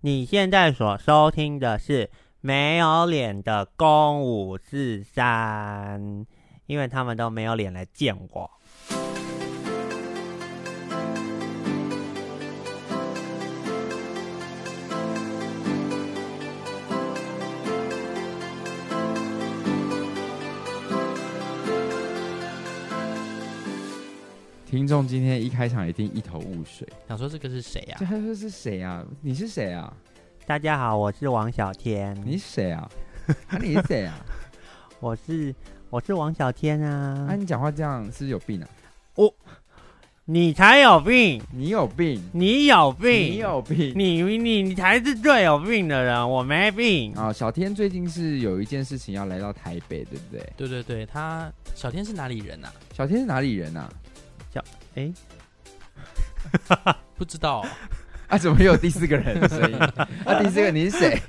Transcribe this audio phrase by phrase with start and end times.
[0.00, 2.08] 你现在所收听的是
[2.40, 6.24] 没有脸的公五四三，
[6.66, 8.48] 因为他们都没有脸来见我。
[24.70, 27.96] 听众今天一开场一定一头雾水，想说这个是谁啊？
[27.98, 29.02] 这他说是谁啊？
[29.22, 29.90] 你是谁啊？
[30.46, 32.14] 大家好，我是王小天。
[32.22, 32.86] 你是谁啊？
[33.48, 34.14] 啊，你是谁啊？
[35.00, 35.54] 我是
[35.88, 37.26] 我是王小天啊。
[37.30, 38.68] 啊，你讲话这样是不是有病啊？
[39.14, 39.34] 我，
[40.26, 41.42] 你才有病！
[41.50, 42.22] 你有病！
[42.32, 43.10] 你有病！
[43.10, 43.94] 你有病！
[43.96, 47.32] 你你你才是最有病的人，我没病啊。
[47.32, 50.52] 小天最近是有一件事情要来到台北，对不对？
[50.58, 52.70] 对对对，他小天是哪里人啊？
[52.92, 53.90] 小天是哪里人啊？
[54.98, 55.12] 哎，
[57.16, 57.64] 不知道
[58.26, 58.36] 啊？
[58.36, 59.78] 怎么又有第四个人的声音？
[60.26, 61.22] 啊，第四个你是谁？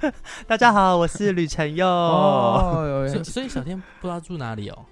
[0.48, 1.86] 大家好，我是吕晨佑。
[1.88, 4.86] 哦，所以小天不知道住哪里哦。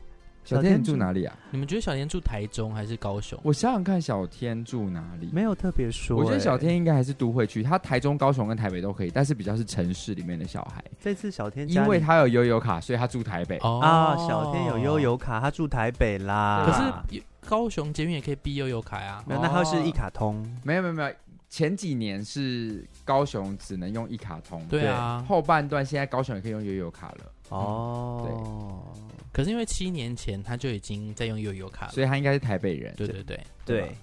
[0.44, 1.36] 小天你住哪里啊？
[1.50, 3.38] 你们觉得小天住台中还是高雄？
[3.44, 5.30] 我想想看，小天住哪里？
[5.33, 6.16] 没有特别说。
[6.16, 10.81] 我觉得小天应该还是都会区，他台中、高雄跟台北都可以，但是比较是城市里面的小孩。
[11.02, 13.58] 这次小天因为他有悠游卡，所以他住台北。
[13.64, 16.64] 哦，啊，小天有悠游卡，他住台北啦。
[16.66, 17.22] 可是。
[17.48, 20.45] 高雄捷运也可以 B 悠游卡啊，没有，那它是一卡通。
[20.64, 21.12] 没有没有没有，
[21.50, 25.26] 前几年是高雄只能用一卡通，对啊。
[25.28, 27.31] 后半段现在高雄也可以用悠游卡了。
[27.50, 29.08] 哦，对。
[29.31, 32.94] 可是因为七年前他就已经在用悠游卡了，所以他应该是台北人。
[32.98, 33.95] 对对对对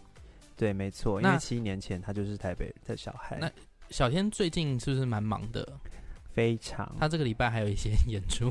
[0.57, 1.21] 对，没错。
[1.21, 3.37] 因为七年前他就是台北的小孩。
[3.39, 3.51] 那
[3.91, 5.69] 小天最近是不是蛮忙的？
[6.33, 6.91] 非常。
[6.99, 8.51] 他这个礼拜还有一些 演出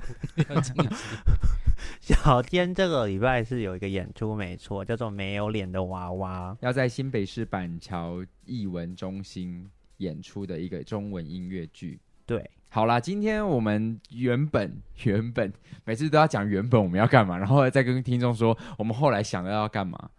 [0.49, 0.89] 要进行。
[1.99, 11.99] 小天这个礼拜是有一个演出，没错，叫做《没有脸的娃娃》，要在新北市板桥艺文中心演出的一个中文音乐剧。
[12.25, 15.51] 对，好啦，今天我们原本原本
[15.85, 20.09] 每次都要讲原本我们要干嘛，然后再跟听众说我们后来想要要干嘛。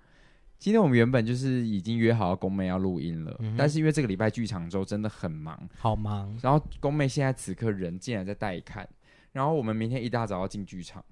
[0.59, 6.35] 今天我们原本就是已经约好宫妹要录音了，嗯、但是因为这个礼拜剧场周真的很忙，好忙。
[6.41, 8.89] 然后宫妹现在此刻人竟然在带看，
[9.33, 11.05] 然后我们明天一大早要进剧场。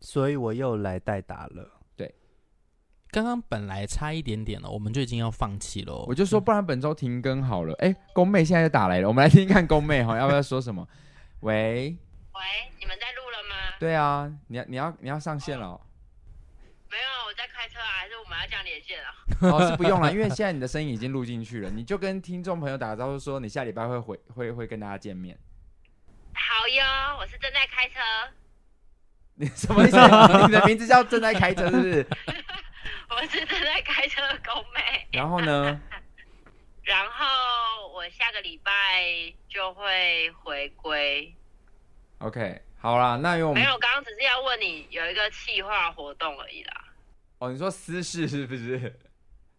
[0.00, 1.70] 所以我又来代打了。
[1.96, 2.14] 对，
[3.10, 5.94] 刚刚本来差一点点了，我们就已经要放弃了。
[6.06, 7.74] 我就说，不然本周停更好了。
[7.80, 10.86] 哎、嗯，宫妹现在就打来了，我们来听听看宫妹哈，要不要说什么？
[11.40, 11.96] 喂
[12.32, 12.40] 喂，
[12.78, 13.76] 你们在录了吗？
[13.78, 15.80] 对啊，你要你要你要上线了、哦。
[16.90, 19.14] 没有，我在开车啊，还是我们要这样连线啊？
[19.42, 25.38] 哦，是不用了， 因为现在你的声音已经录进去了，你就跟听众朋友打个招呼，说你下礼拜会回会会跟大家见面。
[26.34, 28.00] 好哟，我是正在开车。
[29.40, 29.96] 你 什么意思？
[30.46, 32.06] 你的名字叫正在开车，是不是？
[33.08, 35.08] 我是正在开车的狗妹。
[35.12, 35.80] 然后呢？
[36.84, 38.70] 然后我下个礼拜
[39.48, 41.34] 就会回归。
[42.18, 46.84] OK，好啦，那因为我们没有，刚刚只是要问你有一个企划活动而已啦。
[47.38, 48.78] 哦，你说私事是不是？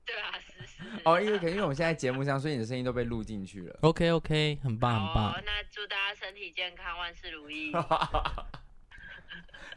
[0.06, 0.84] 对啊，私事。
[1.06, 3.80] 哦，因为可能因为我们现在节目上，所以你的声音都被录进去了。
[3.82, 5.34] Okay, 很棒，很棒。
[5.34, 7.72] 哦，那祝大家身体健康，万事如意。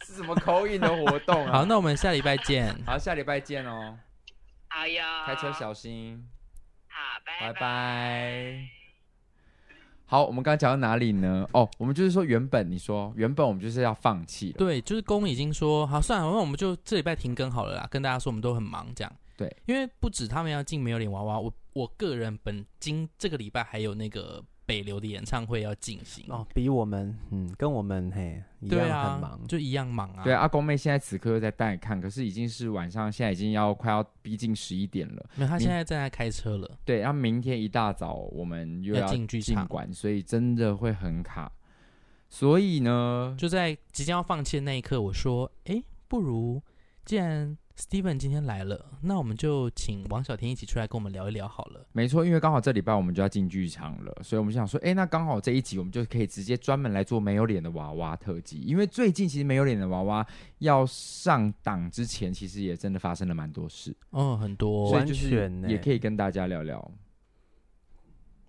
[0.04, 1.52] 是什么口音的活动啊？
[1.52, 2.76] 好，那我们下礼拜见。
[2.84, 3.98] 好，下礼拜见哦。
[4.68, 6.28] 好哟，开车小心。
[6.88, 7.52] 好，拜拜。
[7.52, 8.68] 拜拜。
[10.04, 11.48] 好，我们刚刚讲到哪里呢？
[11.52, 14.58] 哦，我们就是说，原本你说，原本我们就是要放弃了。
[14.58, 17.88] 对，就是公已经说好算了，那我们就这礼拜停更好了啦。
[17.90, 19.12] 跟大家说，我们都很忙，这样。
[19.36, 24.44] 对，因为不止他们要进没有脸娃娃，我我个人本今这个礼拜还有那个。
[24.66, 28.80] 北流的演唱会要进行哦，比我们嗯，跟我们嘿一样
[29.12, 30.24] 很忙，啊，就一样忙啊。
[30.24, 35.26] 对啊，阿公妹现在此刻又在带看，可是已经是晚上，现在已经要快要逼近十一点了。
[35.34, 36.78] 没有，他现在正在开车了。
[36.84, 41.52] 对，然后明天一大早我们又要进剧场馆，所以真的会很卡。
[42.28, 46.62] 所以呢，就在即将要放弃的那一刻，我说：“哎，不如
[47.04, 51.84] 既然。” Steven 今天来了，那我们就请王小天一起出来跟我们聊一聊好了。
[51.92, 58.60] 没错，因为刚好这礼拜我们就要进剧场了，所以我们想说，哎，那刚好这一集我们就可以直接专门来做没有脸的娃娃特辑。
[58.60, 60.24] 因为最近其实没有脸的娃娃
[60.58, 63.94] 要上档之前，其实也真的发生了蛮多事。
[64.10, 66.92] 哦，很多，所以就是也可以跟大家聊聊。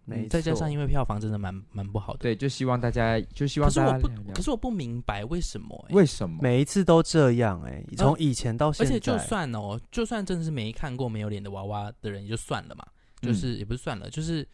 [0.08, 3.68] 嗯、再加上因为票房真的蛮蛮不好的，对，就希望大家就希望。
[3.68, 5.96] 可是我不，可是我不明白为什么、欸？
[5.96, 7.72] 为什么每一次都这样、欸？
[7.72, 12.86] 哎，从以前到现在，而且就算哦，就算真的是没看过没有脸的娃娃的人也就算了嘛，
[13.22, 14.48] 就是、嗯、也不是算了，就是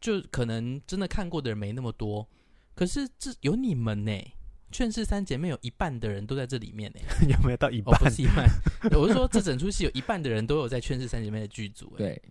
[0.00, 2.26] 就可能真的看过的人没那么多。
[2.74, 4.34] 可是这有你们呢、欸，
[4.70, 7.94] 劝世三姐妹有一半的人都在这里面呢、欸， 有没有到一半？
[7.94, 8.46] 哦、不是一半，
[8.98, 12.22] 我是说这整出戏有一半的人都有在劝世三姐妹的剧组、欸，对。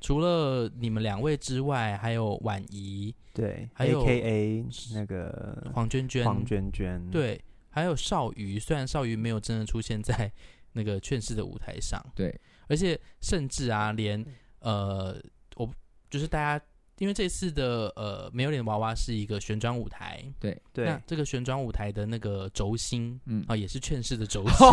[0.00, 7.40] 除了你们两位之外，还有婉仪，对，还有 AKA 那个黄娟娟，黄娟娟，对，
[7.70, 8.58] 还有少瑜。
[8.58, 10.30] 虽然少瑜没有真的出现在
[10.72, 12.38] 那个劝世的舞台上，对，
[12.68, 14.24] 而且甚至啊，连
[14.60, 15.20] 呃，
[15.56, 15.68] 我
[16.10, 16.64] 就是大家。
[16.98, 24.66] 因为这次的呃没有脸娃娃是一个旋转舞台，对对，那这个旋转舞台的那个轴心，嗯啊，也是劝世的轴心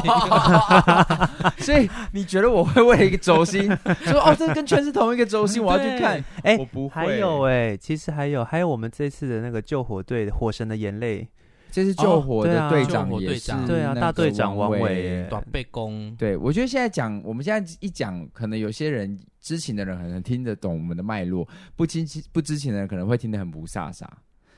[1.66, 3.66] 所以你觉得我会为了一个轴心
[4.06, 6.24] 说哦，这跟劝世同一个轴心，我要去看？
[6.44, 6.94] 哎，我不会。
[6.94, 11.28] 还有哎，其实还有还有我们这次的那个救火队火神的眼泪。
[11.74, 16.16] 这是救火的队长，也是对啊，大队长王伟，短背弓。
[16.16, 24.06] 对，我觉得现在讲，我们现在一讲，可能有些人知情的人可能听得懂我们的脉络，不知情不知情的人可能会听得很不飒飒。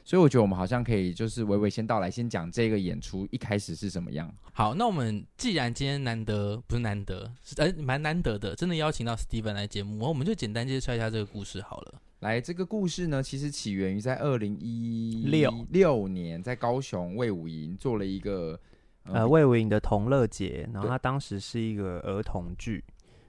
[0.05, 4.31] 所以我觉得我们好像可以就是娓娓先道来，先讲这个演出一开始是什么样。
[4.53, 12.01] 好，那我们既然今天难得不是难得，是呃蛮难得的，真的邀请到 Steven 来节目，我们就简单介绍一下这个故事好了。
[12.19, 18.59] 来，这个故事呢，其实起源于在二零一六六年，在高雄魏武营做了一个
[19.05, 22.83] 呃魏武营的同乐节，然后它当时是一个儿童剧，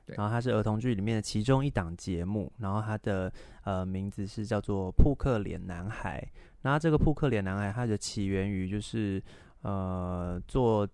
[0.05, 3.33] 然后它是儿童剧里面的其中一档节目，然后它的
[3.65, 6.21] 呃名字是叫做《扑克脸男孩》。
[6.67, 9.23] 那这个扑克脸男孩，他的起源于就是
[9.63, 10.87] 呃做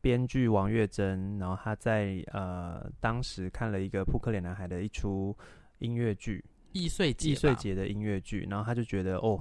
[0.00, 5.36] 编剧王月珍，然后他在呃当时看了一个扑克脸男孩的一出
[5.78, 6.44] 音乐剧。
[6.72, 9.40] 易碎节，易碎节的音乐剧，然后他就觉得哦，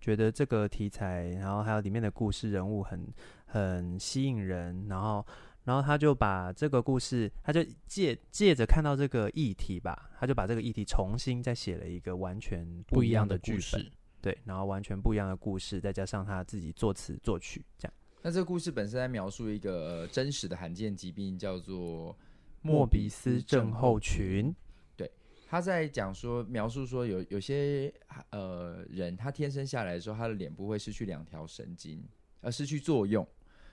[0.00, 3.04] 觉得这个题材，然后还有里面的故事人物很
[3.44, 5.26] 很吸引人，然后
[5.64, 13.84] 然后他就把这个故事，他就借借着看到这个议题吧，他就把这个议题重新再写了一个完全不一样的剧本，
[14.24, 17.92] 对，然后完全不一样的故事，再加上他自己作词作曲这样。
[18.22, 22.16] 那这个故事本身在描述一个真实的罕见疾病，叫做
[22.62, 24.50] 莫比斯症候群。
[24.96, 25.12] 对
[25.46, 27.92] 他在讲说，描述说有有些
[28.30, 32.02] 呃人，他天生下来的时候，他的脸部会失去两条神经，
[32.40, 33.28] 而失去作用。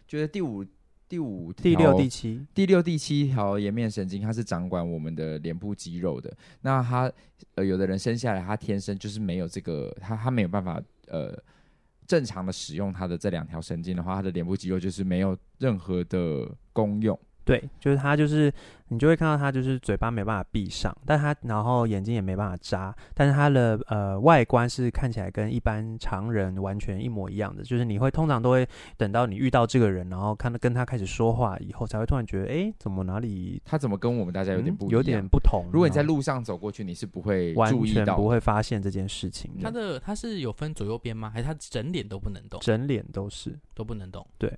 [0.06, 0.66] 就是第五、
[1.12, 6.34] 第五、第六、第七、第六、第七条颜面神经，它是掌管我们的脸部肌肉的。
[6.62, 7.12] 那他
[7.56, 11.38] 呃，有的人生下来，他天生就是没有这个，他他没有办法呃
[12.08, 17.20] 正常的使用他的这两条神经的话，他的脸部肌肉就是没有任何的功用。
[17.52, 18.50] 对，就是他，就是
[18.88, 28.66] 你就会看到他，就是嘴巴没办法闭上，但他然后眼睛也没办法眨，但是他的呃外观是看起来跟一般常人完全一模一样的，就是你会通常都会
[28.96, 35.66] 等到你遇到这个人，然后看到跟他开始说话以后，才会突然觉得，哎，怎么哪里他怎么跟我们大家有点不一样、嗯、有点不同？
[35.74, 39.52] 如果你在路上走过去，你是不会注意到，完全不会发现这件事情。
[39.62, 41.30] 他的他是有分左右边吗？
[41.30, 42.62] 还是他整脸都不能动？
[42.62, 44.26] 整脸都是都不能动。
[44.38, 44.50] 对，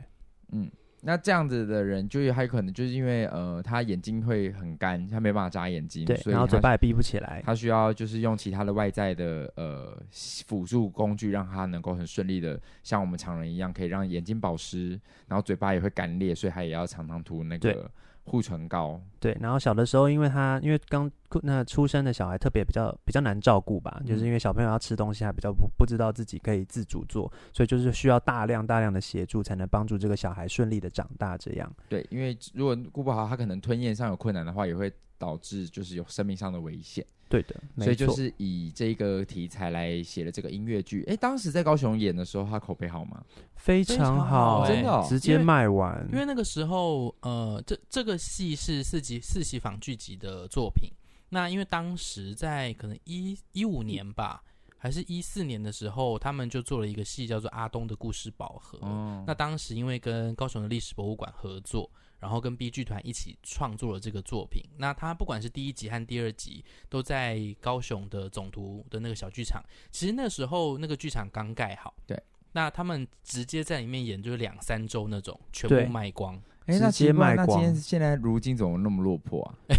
[0.51, 0.69] 嗯。
[1.05, 10.01] 那这样子的人，就还有可能就是因为呃，他眼睛会很干，他没办法眨眼睛，对，所以然后嘴巴也闭不起来，他需要就是用其他的外在的呃
[10.45, 17.91] 辅助工具，让他能够很顺利的像我们常人一样，可以让眼睛保湿，然后嘴巴也会干裂，所以他也要常常涂那个。
[18.25, 21.11] 护唇膏，对，然后小的时候，因为他因为刚
[21.41, 31.37] 那出生的小孩特别比较比较难照顾吧，嗯、就是因为小朋友要吃东西还比较不不知道自己可以自主做，所以就是需要大量大量的协助才能帮助这个小孩顺利的长大。
[31.37, 37.05] 这样，对，因为如果顾不好，他可能吞咽上有困难的话，也会导致就是有生命上的危险。
[37.33, 41.03] 对的，所以就是以这个题材来写了这个音乐剧。
[41.07, 43.23] 哎，当时在高雄演的时候，他口碑好吗？
[43.55, 46.07] 非常好，真的、哦，直接卖完。
[46.11, 50.91] 因为那个时候，呃，这这个戏是四集四喜坊剧集的作品。
[51.29, 54.43] 那因为当时在可能一一五年吧，
[54.77, 58.77] 还是一四年的时候，他们就做了一个戏，叫做《阿东的故事宝盒》。
[58.85, 59.23] 哦。
[59.25, 61.89] 那当时因为跟高雄的历史博物馆合作。
[62.23, 64.63] 然后跟 B 剧团一起创作了这个作品。
[64.77, 69.61] 那他不管是第一集和第二集，都在高雄的总图的那个小剧场。
[69.91, 72.17] 其实那时候那个剧场刚盖好，对。
[72.53, 76.41] 那他们直接在里面演，就是两三周那种，全部卖光。
[76.65, 77.45] 哎，那直接卖光。
[77.45, 79.75] 那今天现在如今怎么那么落魄啊？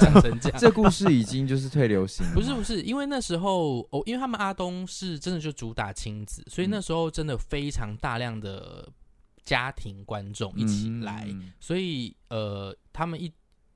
[0.00, 2.26] 讲 成这样，这故事已经就是退流行。
[2.34, 8.88] 不是不是，因为那时候哦，因为他们阿东是真的就主打亲子，所以那时候真的非常大量的。
[9.46, 13.32] 家庭观众一起来，嗯、所以呃，他们一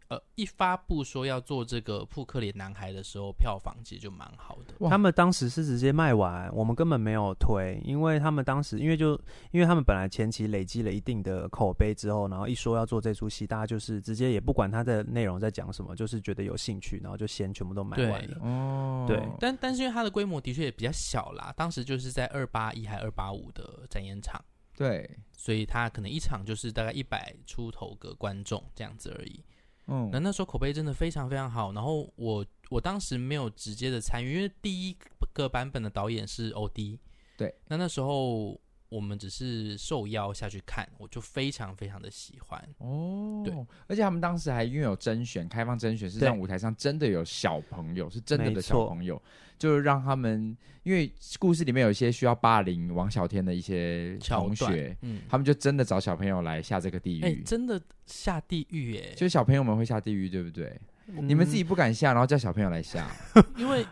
[0.08, 4.88] 呃一发布说要做这个扑克脸男孩的时候，票房其实就蛮好的。
[4.88, 9.12] 他们当时是直接卖完，我们根本没有推，因为他们当时因为就
[9.52, 18.38] 因为他们本来前期累积了一定的口碑之后，然后一说要做这出戏，大家就是直接也不管他的内容在讲什么，就是觉得有兴趣，然后就先全部都买完了。
[18.40, 24.44] 哦，对，但但是因为它的规模的确也比较小啦，当时就是在二八一还二八五的展演场。
[24.80, 29.44] 对，所以他可能一场就是大概一百出头个观众这样子而已。
[29.88, 31.70] 嗯，那那时候口碑真的非常非常好。
[31.74, 34.96] 然后我我当时没有直接的参与，因为第一
[35.34, 36.98] 个版本的导演是欧弟。
[37.36, 38.58] 对，那那时候。
[38.90, 42.62] 我们只是受邀下去看，我就非常非常的喜欢。
[42.78, 43.42] 哦。
[43.42, 43.54] 对，
[43.86, 49.20] 而且他们当时还因为有甄选，开放甄选，是让舞台上真的有小朋友，是真的的小朋友，
[49.58, 60.78] 就是让他们，因为故事里面有一些需要霸凌王小天的一些同学，嗯，他们就真的找小朋友来下这个地狱，欸、真的下地狱耶，就是小朋友们会下地狱，对不对？
[61.06, 63.10] 嗯、你们自己不敢下，然后叫小朋友来下，
[63.56, 63.86] 因为。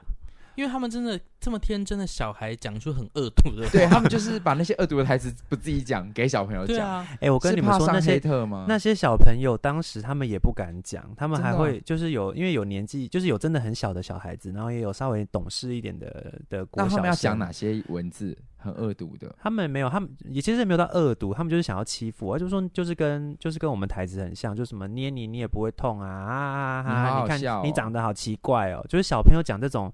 [0.58, 6.76] 因为他们真的这么天真的小孩，讲出很恶毒的话，对，他们就是把那些恶毒的台词不自己讲，给小朋友讲。
[6.76, 8.66] 对啊，哎、欸，我跟你们说那些特吗？
[8.68, 16.88] 那些小朋友当时他们也不敢讲，他们还会就是有因为有年纪，就是有真的很小的小孩子，然后也有稍微懂事一点的的国小。
[16.88, 19.32] 那他们要讲哪些文字很恶毒的？
[19.38, 26.82] 他们没有，他们也其实也没有到恶毒，他们就是想要欺负我，就是说就是跟就是跟我们台词很像，就什么捏你你也不会痛啊啊啊！
[26.82, 29.92] 你，好好你看你长得好奇怪哦，就是小朋友讲这种。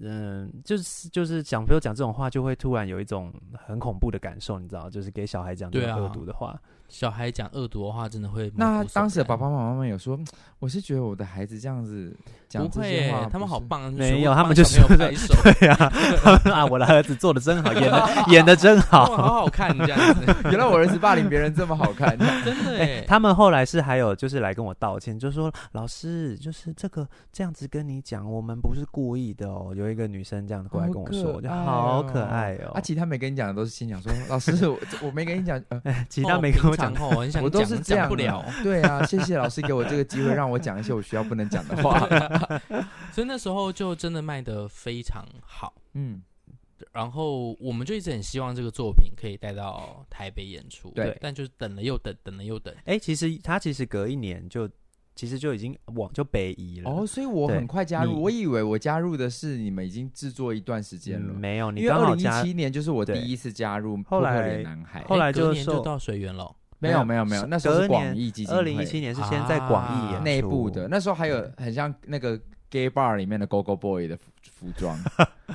[0.00, 3.32] 嗯，就是就是讲朋友讲这种话，就会突然有一种
[3.66, 6.60] 很恐怖的感受，你知道，就是给小孩讲这种恶毒的话。
[6.88, 8.52] 小孩讲恶毒的话，真的会。
[8.54, 10.18] 那当时的爸爸妈妈们有说，
[10.62, 12.16] 我是觉得我的孩子这样子
[12.48, 15.74] 讲这些话，他们好棒，没有，他们就是 拍手，对呀，
[16.54, 20.20] 啊，我的儿子做的真好，演的 演的真好，好好看这样子。
[20.44, 23.04] 原来我儿子霸凌别人这么好看，真的耶。
[23.08, 29.72] 他们后来是还有就是来跟我道歉，就是说老师，就是这个这样子跟你讲，我们不是故意的哦。
[29.74, 32.70] 有一个女生这样过来跟我说，我就好可爱哦。
[32.74, 36.92] 啊，其他没跟你讲的都是心想说，老师，我我没跟你讲，呃，其他没跟我讲。
[36.92, 38.44] 然后我很想讲，我都是讲不了。
[38.62, 41.98] 对啊，谢谢老师给我这个机会，让我讲一些我学校不能讲的话。
[43.10, 45.74] 所以那时候就真的卖的非常好。
[45.94, 46.22] 嗯，
[46.92, 50.90] 然后我们就一直很希望这个作品可以带到台北演出。
[50.90, 52.74] 对，但就是等了又等，等了又等。
[52.84, 54.68] 哎，其实他其实隔一年就
[55.14, 56.90] 其实就已经往就北移了。
[56.90, 58.22] 哦，所以我很快加入。
[58.22, 61.34] 我以为我加入的是你们已经制作一段时间了。
[61.34, 64.02] 没有，你因为二零一七年就是我第一次加入。
[64.04, 66.56] 后来男孩，后来就就到水源了。
[66.82, 68.60] 没有没有没有，那时候是广义基金会。
[68.60, 74.98] 二零一七年是先在广义内部的，那时候还有很像那个 gay bar 里面的 Go Go Boy 的服装，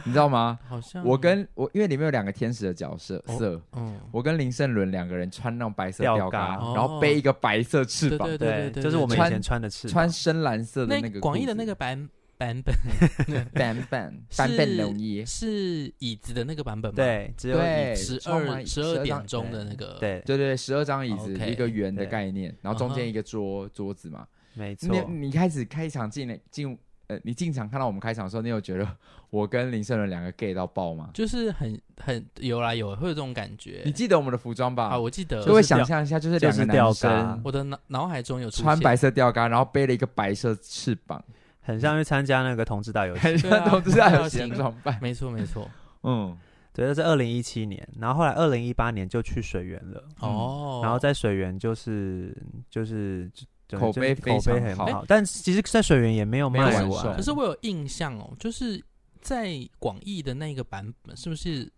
[0.05, 0.57] 你知道吗？
[0.67, 12.09] 好像我跟我因为里面有两个天使的角色色，嗯，我跟林胜伦两个人穿那种白色吊嘎，然后背一个白色翅膀，对对对，就是我们以前穿的翅膀，穿深蓝色的那个广义的那个版。
[12.37, 12.75] 版本，
[13.53, 16.95] 版本， 版本容易是椅子的那个版本吗？
[16.95, 17.57] 对，只有
[17.95, 24.89] 十二十二点钟的那个，对对对，十二张椅子，一个圆的概念，然后中间一个桌桌子嘛，没错。
[25.09, 26.77] 你你开始开场进来进
[27.07, 28.85] 呃，你进场看到我们开场的时候，你有觉得
[29.31, 31.09] 我跟林胜伦两个 gay 到爆吗？
[31.13, 33.81] 就是很很有来有会有这种感觉。
[33.85, 34.89] 你记得我们的服装吧？
[34.89, 35.43] 啊，我记得。
[35.43, 41.23] 就会想象一下，就是两个男生，我的脑脑海中有穿白色吊嘎，然后背了一个白色翅膀。
[41.67, 45.69] 很像去参加那个同志大游行，很像同志大游行装扮，没错没错，
[46.03, 46.37] 嗯，
[46.71, 52.33] 对，这是二零一七年，然后后来二零一八年就去水源了，哦，然后在水源就是
[52.69, 53.29] 就是
[53.71, 58.81] 口碑口碑很，好，但其实，在水源也没有卖完，可是我有印象哦，就是
[59.19, 61.69] 在广义的那个版本，是不是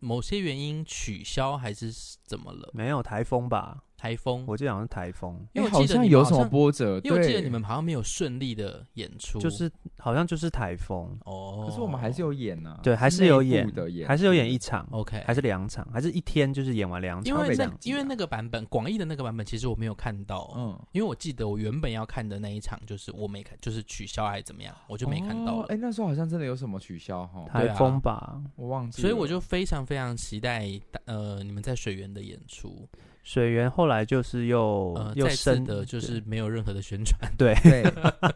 [0.00, 1.92] 某些原因取消还是
[2.24, 2.70] 怎么了？
[2.72, 3.82] 没有台风吧？
[4.04, 11.16] 台风，我记得好像是台风，因为我记得有什么波折，因为我记得你们好像没有顺利的演出，就是好像就是台风。
[11.24, 11.64] 哦。
[11.66, 17.24] 可是我们还是有演呢，对，还是有演的演，还是有演一场，OK，还是两场，还是一天，就是演完两场。
[17.24, 25.66] 因为那因为那个版本广义的那个版本，其实我没有看到，嗯，因为我记得我原本要看的那一场，就是我没看，就是取消还是怎么样，我就没看到了。
[25.70, 29.00] 哎，那时候好像真的有什么取消哈，台风吧，我忘记。
[29.00, 30.68] 所以我就非常非常期待
[31.06, 32.86] 呃你们在水源的演出。
[33.24, 37.82] 水源后来就是又、呃、又升的，就是没有任何的宣传， 对对，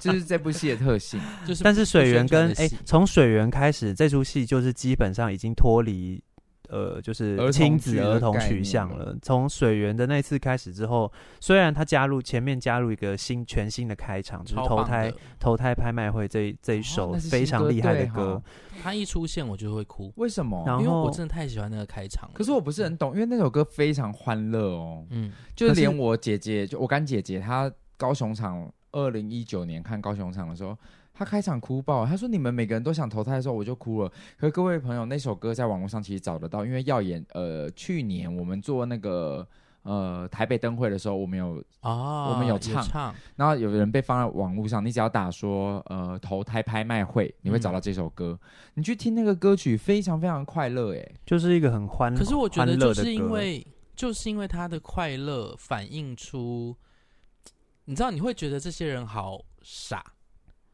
[0.00, 1.20] 就是这部戏的特性。
[1.46, 6.20] 就是，但是水源跟哎，从水源开始，这出戏就是基本上已经脱离。
[6.68, 9.16] 呃，就是亲子儿童取向了。
[9.22, 11.10] 从水源的那次开始之后，
[11.40, 18.42] 虽然他加入前面加入一个新全新的开场，就是投胎投胎拍卖会这这一首非常厉害的歌，
[18.82, 20.12] 他一出现我就会哭。
[20.16, 20.62] 为什么？
[20.80, 22.30] 因为我真的太喜欢那个开场。
[22.34, 25.06] 可是我不是很懂，因为那首歌非常欢乐哦。
[25.10, 30.76] 嗯，就是连我姐姐，就我干姐姐，她高雄场二零一九年看高雄场的时候。
[31.18, 34.08] 他开场哭爆，他说：“你们每个人都想投胎的时候，我就哭了。”
[34.38, 37.26] 可是各位朋友，那首歌在网络上其实找得到，因为耀眼。
[37.32, 39.44] 呃，去年我们做那个
[39.82, 44.84] 呃台北灯会的时候，我们有啊，哦、我们有唱，唱，然后有人被放在网络上。
[44.86, 48.38] 你只要打说呃投胎拍卖会，你会找到这首歌。
[48.42, 52.14] 嗯、你去听那个歌曲，非常非常快乐，哎，就是一个很欢。
[52.14, 56.76] 可是我觉得就是因为就是因为他的快乐反映出。
[57.86, 60.04] 你知道你会觉得这些人好傻，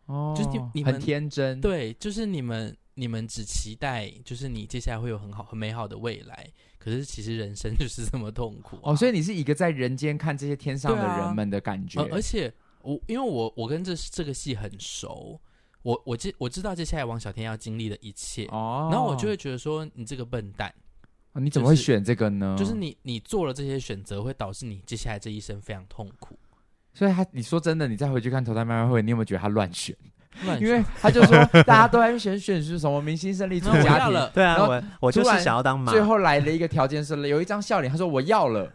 [0.07, 6.47] 哦，就是你你们很天真，对，就是你们你们只期待就是你接下来会有很好很美好的未来，
[6.79, 15.41] 可是其实人生就是这么痛苦、啊、哦，所以你是一个在人间看这些天上的人们的感觉，啊、而且我因为我我跟这这个戏很熟。
[15.83, 20.75] 我我知我知道接下来王小天要经历的一切哦，然后我就会觉得说你这个笨蛋，
[21.35, 22.57] 哦、你怎么会选这个呢？
[22.59, 26.39] 就是、就是你你做了这些选择，会导致你接下来这一生非常痛苦。
[26.95, 29.95] 所以他你说真的，你再回去看投胎妈妈会，你有没有觉得他乱选？
[30.45, 35.93] 乱选，因为他就说 大家都在选选是什么明星胜利组家庭，对啊，我我就是想要当妈。
[35.93, 38.73] 最后来了一个条件是有一张笑脸，他说我要了，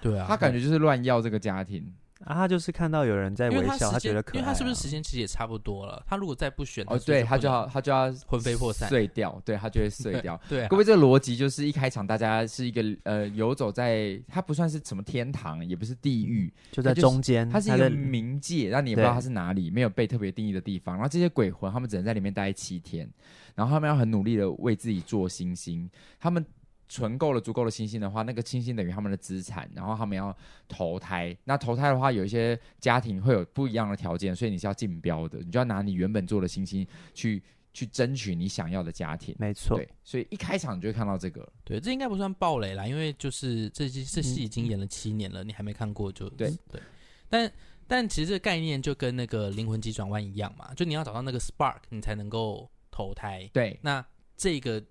[0.00, 1.92] 对啊，他感觉就是乱要这个家庭。
[2.24, 4.40] 啊，他就是看到有人在微笑，他觉得可爱、啊。
[4.40, 6.04] 因为他是不是时间其实也差不多了？
[6.06, 10.38] 他如果再不选，哦，对，他就要他就要魂飞魄散碎掉，对他就会碎掉。
[10.46, 20.96] 对，各位，这个逻辑就是一开场大家是一个呃游走在，他不算是什么天堂，也不是地狱，就在中间，它是一个冥界，让你也不知道它是哪里，没有被特别定义的地方。
[20.96, 23.08] 然后这些鬼魂，他们只能在里面待七天，
[23.54, 26.44] 然后他们要很努力的为自己做星星，他们。
[26.90, 31.34] 存够了足够的星星的话，那个星星等于他们的资产，然后他们要投胎。
[31.44, 37.40] 那投胎的话，有一些家庭会有不一样的条件，所以你是要竞标的，你就要拿你原本做的星星去
[37.72, 39.36] 去争取你想要的家庭。
[39.38, 41.48] 没错，对，所以一开场你就会看到这个。
[41.62, 46.82] 对，这应该不算暴雷啦，因为就是这这戏已经演了七年了，嗯、你还没看过就对对。
[47.28, 47.52] 但
[47.86, 53.48] 但其实这个概念就跟那个灵魂急转弯一样嘛，就你要找到那个 spark，你才能够投胎。
[53.52, 54.04] 对，那
[54.36, 54.82] 这个。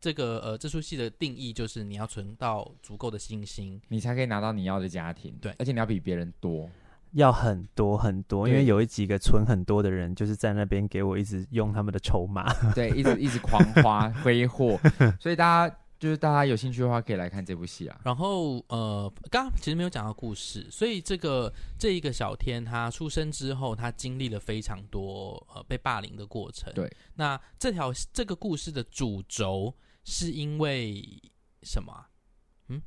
[0.00, 5.36] 这个呃，这出戏的定义就是你要存到足够的信心，你才可以拿到你要的家庭。
[5.40, 6.70] 对，而且你要比别人多，
[7.14, 8.48] 要很多很多。
[8.48, 14.78] 因为有一几个存很多的人，就是在那边给我一直用他们的筹码， 对，一直一直狂花 挥霍。
[15.18, 18.00] 所以大家就是大家有兴趣的话，可以来看这部戏啊。
[18.04, 26.72] 然后呃，刚刚其实没有讲到故事，所以这个这一个小天他出生之后，他经历了非常多呃被霸凌的过程。
[26.72, 29.74] 对，那这条这个故事的主轴。
[30.10, 31.04] 是因为
[31.62, 31.92] 什么？
[32.68, 32.80] 嗯，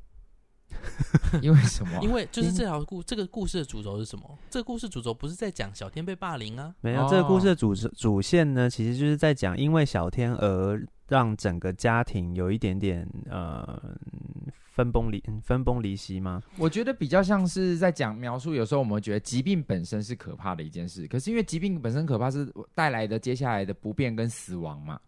[1.40, 1.98] 因为什么？
[2.02, 4.38] 因为就是这条故这个故事的主轴是什么？
[4.50, 6.74] 这个故事主轴不是在讲小天被霸凌啊？
[6.80, 13.96] 没有，这个故事的主主线呢，其实就是在讲因为小天而让整个家庭有一点点呃
[14.72, 16.42] 分崩离分崩离析吗？
[16.58, 18.52] 我觉得比较像是在讲描述。
[18.52, 25.00] 有时候我们会觉得疾病本身是可怕的一件事，可是因为疾病本身可怕是带来的接下来的不便跟死亡嘛。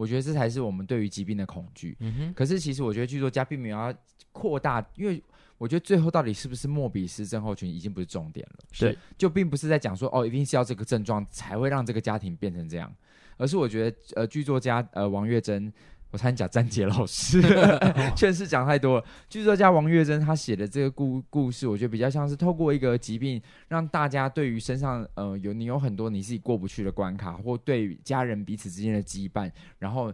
[0.00, 1.94] 我觉得这才是我们对于疾病的恐惧。
[2.00, 2.34] 嗯哼。
[2.34, 3.94] 可是其实我觉得剧作家并没有要
[4.32, 5.22] 扩大，因为
[5.58, 8.64] 我觉得最后到底是不是莫比斯症候群已经不是重点了。
[8.72, 8.96] 是。
[9.18, 12.90] 就并不是在讲说哦，一定是要这个症状才会让这个家庭变成这样，
[13.36, 15.70] 而是我觉得呃，剧作家呃王月珍。
[16.10, 17.40] 我差点讲詹杰老师，
[18.16, 19.04] 确实讲太多了。
[19.28, 30.12] 剧作家王月珍他写的这个故故事，我觉得比较像是透过一个疾病，让大家对于身上呃有你有很多你自己过不去的关卡，或对家人彼此之间的羁绊，然后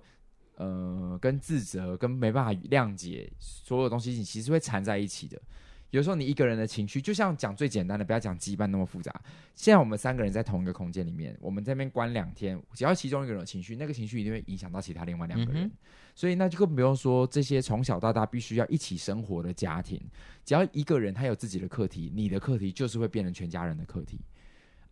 [0.57, 5.41] 呃跟自责跟没办法谅解所有东西，你其实会缠在一起的。
[5.91, 9.13] 有时候你一个人的情绪，就像讲最简单的，不要讲羁绊那么复杂。
[9.55, 15.65] 现在我们三个人在同一个空间里面，我们这边关两天，只要其中一个人有情绪，那个情绪一定会影响到其他另外两个人。
[15.65, 15.73] 嗯、
[16.15, 20.01] 所以那就更不用说这些从小到大必须要一起生活的家庭，
[20.45, 24.21] 只要一个人他有自己的课题，你的课题就是会变成全家人的课题。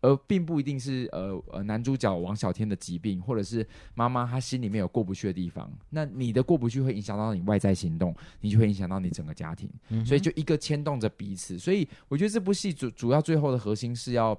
[0.05, 5.73] 而并不一定是呃呃男主角王小天的疾病，或者是妈妈她心里面有过不去的地方。
[5.89, 9.71] 那你的过不去会影响到你外在行动，你就会影响到你整个家庭。
[9.89, 11.59] 嗯、所以就一个牵动着彼此。
[11.59, 14.39] 所以我觉得这部戏主主要最后的核心是要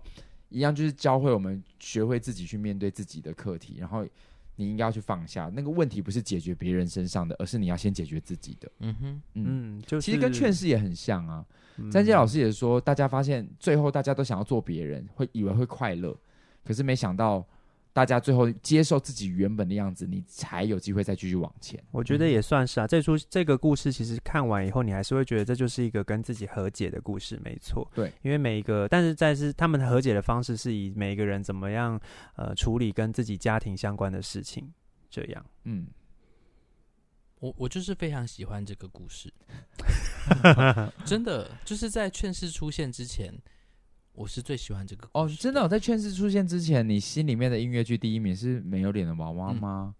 [0.49, 4.05] 一样，就是教会我们学会自己去面对自己的课题，然后。
[4.57, 8.71] 你应该要去放下那个问题，不是解决别人身上的，而是你要先解决自己的。
[8.79, 11.45] 嗯哼，嗯，就是、其实跟劝世也很像啊。
[11.91, 16.15] 詹杰老师也说，大家发现最后大家都想要做别人，会以为会快乐，
[16.63, 17.45] 可是没想到。
[17.95, 21.81] 大家最后接受自己原本的样子，你才有机会再继续往前。
[21.91, 27.89] 我觉得也算是啊，这出这个故事其实看完以后，你还是会觉得这就是一个跟自己和解的故事，没错。
[27.95, 31.97] 对，因为每一个，但是在是他们和解的方式是以每一个人怎么样
[32.35, 34.69] 呃处理跟自己家庭相关的事情，
[35.09, 35.45] 这样。
[35.63, 35.87] 嗯，
[37.39, 39.31] 我我就是非常喜欢这个故事，
[41.05, 43.33] 真的就是在劝世出现之前。
[44.13, 45.61] 我是最喜欢这个哦，真的。
[45.61, 49.93] 我在劝世出现之前，你心里面的音乐剧第一名是没有脸的娃娃吗？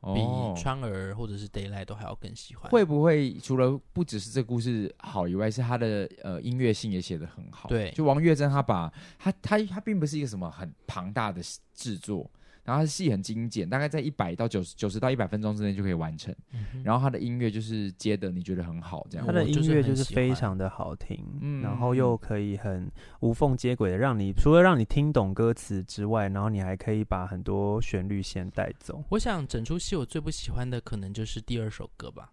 [0.00, 2.70] 比川儿或者是 Daylight 都还要更喜欢。
[2.70, 7.68] 会不会除了不只是这故事好以外，是他的呃音乐性也写得很好？
[7.68, 11.42] 对，就王月珍，他把他他他并不是一个什么很庞大的
[11.74, 12.30] 制作，
[12.66, 16.34] 然后它戏很精简，大概在一百到九十九十到一百分钟之内就可以完成。
[16.52, 19.26] 嗯然后它的音乐就是接的，你觉得很好，这样。
[19.26, 29.02] 他的音乐就是非常的好听，嗯然后又可以很无缝接轨的，让你除了让你听懂歌词之外，然后你还可以把很多旋律先带走。
[29.10, 32.32] 我想整出戏我最不喜欢的可能就是第二首歌吧。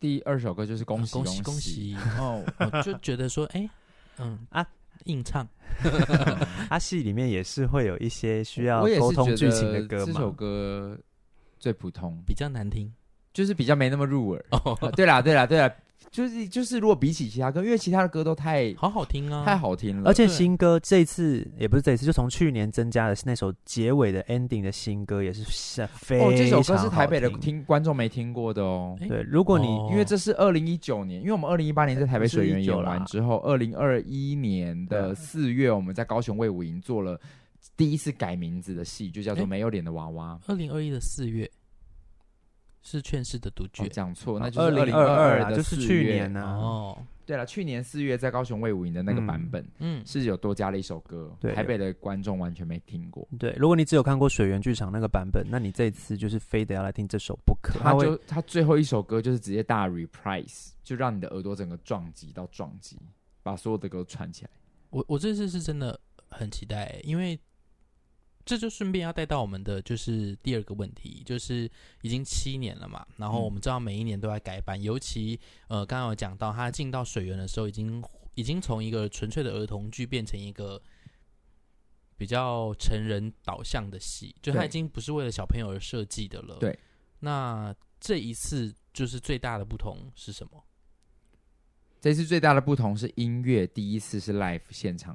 [0.00, 1.96] 第二首歌就是恭喜恭喜恭恭喜！
[2.18, 3.68] 哦，我就觉得说，哎，
[4.18, 4.64] 嗯啊，
[5.04, 5.46] 硬唱，
[6.68, 10.30] 他，戏里面也是会有一些需要沟通剧情的歌嘛这首。
[10.32, 10.98] 歌
[11.58, 12.92] 最普通，比较难听。
[13.32, 14.44] 就是比较没那么入耳。
[14.96, 15.72] 对啦，对啦，对啦，
[16.10, 28.96] 就是就是，如果比起其他歌，因为其他的歌都太好好听啊，太好听了，而且新歌这一次也不是这一次，就从去年增加的那首结尾的 ending 的新歌也是是非常哦，这首歌是台北的听听观众没听过的哦。
[28.98, 29.88] 对，如果你、哦。
[29.90, 37.18] 因为这是二零一九年，因为我们二零一八年在台北水源演不是19啦完之后，二零二一年的四月，我们在高雄卫武营做了
[37.76, 40.38] 第一次改名字的戏，就叫做《没有脸的娃娃》。
[40.52, 41.50] 二零二一的四月
[42.90, 46.56] 是劝世的独哦，剧讲错，那就是二零二二啊，的就是去年呢、啊。
[46.56, 53.28] 哦，对了，去年四月在高雄卫武营的那个版本、嗯，是有多加了一首歌，对台北的观众完全没听过。
[53.38, 57.74] 对，如果你只有看过水源剧场那个版本，那你这次就是非得要来听这首不可。
[57.74, 62.98] 会他就他最后一首歌就是直接大 reprise，就让你的耳朵整个撞击到撞击，
[63.42, 64.50] 把所有的歌串起来。
[64.88, 67.38] 我我这次是真的很期待，因为
[68.48, 78.02] 这就顺便要带到我们的就是第二个问题，就是已经七年了嘛，然后我们知道每一年都在改版，尤其呃刚刚有讲到他进到水源的时候，已经
[78.34, 80.80] 已经从一个纯粹的儿童剧变成一个
[82.16, 86.56] 比较成人导向的戏，就他已经不是为了小朋友而设计的了。
[86.58, 86.78] 对，
[87.20, 90.64] 那这一次就是最大的不同是什么？
[92.00, 95.14] 这次最大的不同是音乐第一次是 live 现场，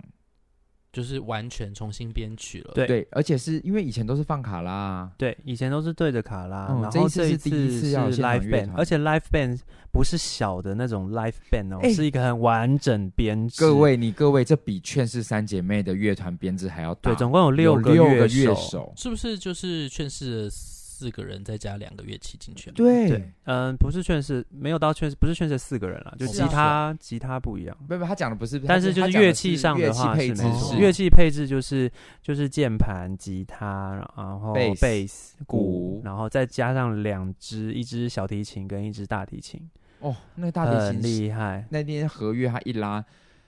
[0.93, 2.71] 就是完全重新编曲了。
[2.73, 2.88] 对。
[2.88, 4.71] 对，而且是因为以前都是放卡拉。
[4.71, 9.60] 啊，对，以前都是对着卡拉，嗯然后这一次是第一次要 live 乐 band，而且 live band
[9.91, 13.60] 不是小的那种 live band 哦，欸是一个很完整编制。
[13.60, 20.49] 各位，你各位，这比劝世三姐妹的乐团编制还要大，对，总共有六个六个乐乐手，是不是就是劝世的
[20.93, 22.73] 四个人再加两个乐器进去啊？
[22.75, 27.75] 对对，嗯，不是劝世，没有到劝世，不是劝世四个人了，就是吉啊他吉他不一样。
[27.88, 39.60] 不不，他讲的不是，但是就是乐器上的话是没错乐器配置就是就是键盘、吉他，然后贝斯、鼓鼓，然后再加上两只，一只小提琴跟一只大提琴，
[39.99, 43.03] 哦，那个大提琴厉害，那天合约他一拉，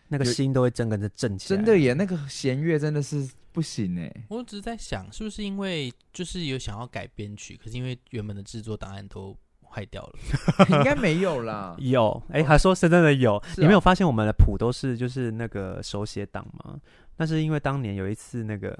[0.08, 1.58] 那个心都会整个的震起来。
[1.58, 10.13] 真的耶，那个弦乐真的是不行哎，我只是在想，是不是因为就是有想要改编曲，可是因为原本的制作档案都坏掉了。
[10.70, 11.76] 应该没有啦。
[11.80, 13.41] 有，哎、还说是真的有。
[13.56, 16.78] 你没有发现我们的谱都是就是那个手写档吗？
[17.15, 18.78] 那是因为当年有一次那个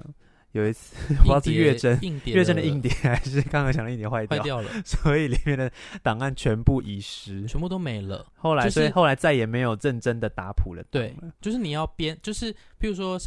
[0.52, 5.72] 有一次不知道是月针硬碟月真的硬碟还是刚刚讲的硬碟坏掉，坏掉了，所以里面的
[6.04, 7.46] 档案全部遗失。
[7.46, 8.26] 全部都没了。
[8.36, 10.84] 后来，就是所以后来再也没有认真的打谱了。
[10.92, 13.18] 对，就是你要编，就是譬如说，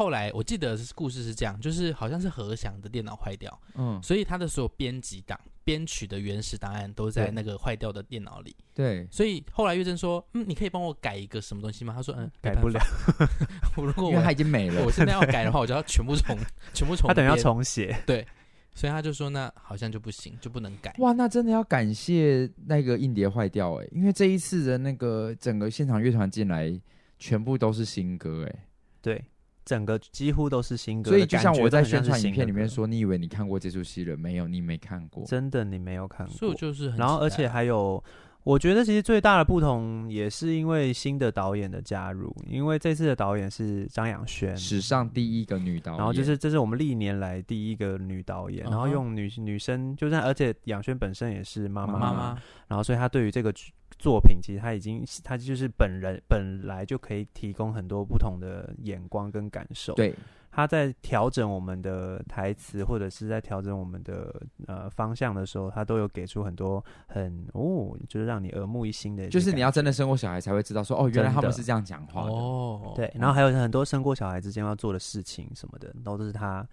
[0.00, 8.56] 后来我记得故事是这样，就是好像是何翔的电脑坏掉，嗯，所以他的所有编辑档、编曲的原始档案都在那个坏掉的电脑里。
[8.72, 12.80] 对，所以后来月珍说：“嗯，你可以帮我改一个什么东西吗？”他说：“嗯，改不了。
[13.76, 14.90] 我如果因为他我已经没了我。
[14.90, 16.34] 现在要改的话，我就要全部重，
[16.72, 17.36] 全部重， 他等于要。
[17.36, 17.94] 重写。
[18.06, 18.26] 对，
[18.74, 20.94] 所以他就说那好像就不行，就不能改。
[21.00, 26.74] 哇，那真的要感谢那个硬碟坏掉哎，因为这一次的那个整个现场乐团进来，
[27.18, 28.64] 全部都是新歌哎，
[29.02, 29.22] 对，
[29.64, 34.48] 整个几乎都是新歌，所以就像我在宣传影片里面说，你以为你看过这出戏了没有？
[34.48, 35.24] 你没看过。
[35.26, 36.34] 真的你没有看过。
[36.34, 37.04] 所以就是很期待。
[37.04, 38.02] 啊，然后而且还有，
[38.42, 52.38] 我觉得其实最大的不同也是因为新的导演的加入，因为这次的导演是张养轩，史上第一个女导演，然后就是这是我们历年来第一个女导演，然后用女女生，就是而且养轩本身也是妈妈妈妈。
[52.68, 53.52] 然后所以她对于这个
[54.00, 60.14] 作品，其实他已经他就是本人本来就可以提供很多不同的眼光跟感受。，对
[60.52, 64.34] 他在调整我们的台词，或者是在调整我们的
[64.66, 72.30] 呃方向的时候，他都有给出很多很哦，就是让你耳目一新的就是你要真的生过小孩才会知道说，哦，原来他们是这样讲话的。
[72.32, 76.66] 哦，对，然后还有很多生过小孩之间要做的事情什么的，都是他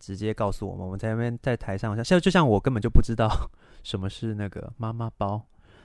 [0.00, 0.84] 直接告诉我们。
[0.84, 3.30] 我们在那边在台上，像像就像我根本就不知道
[3.84, 5.40] 什么是那个妈妈包，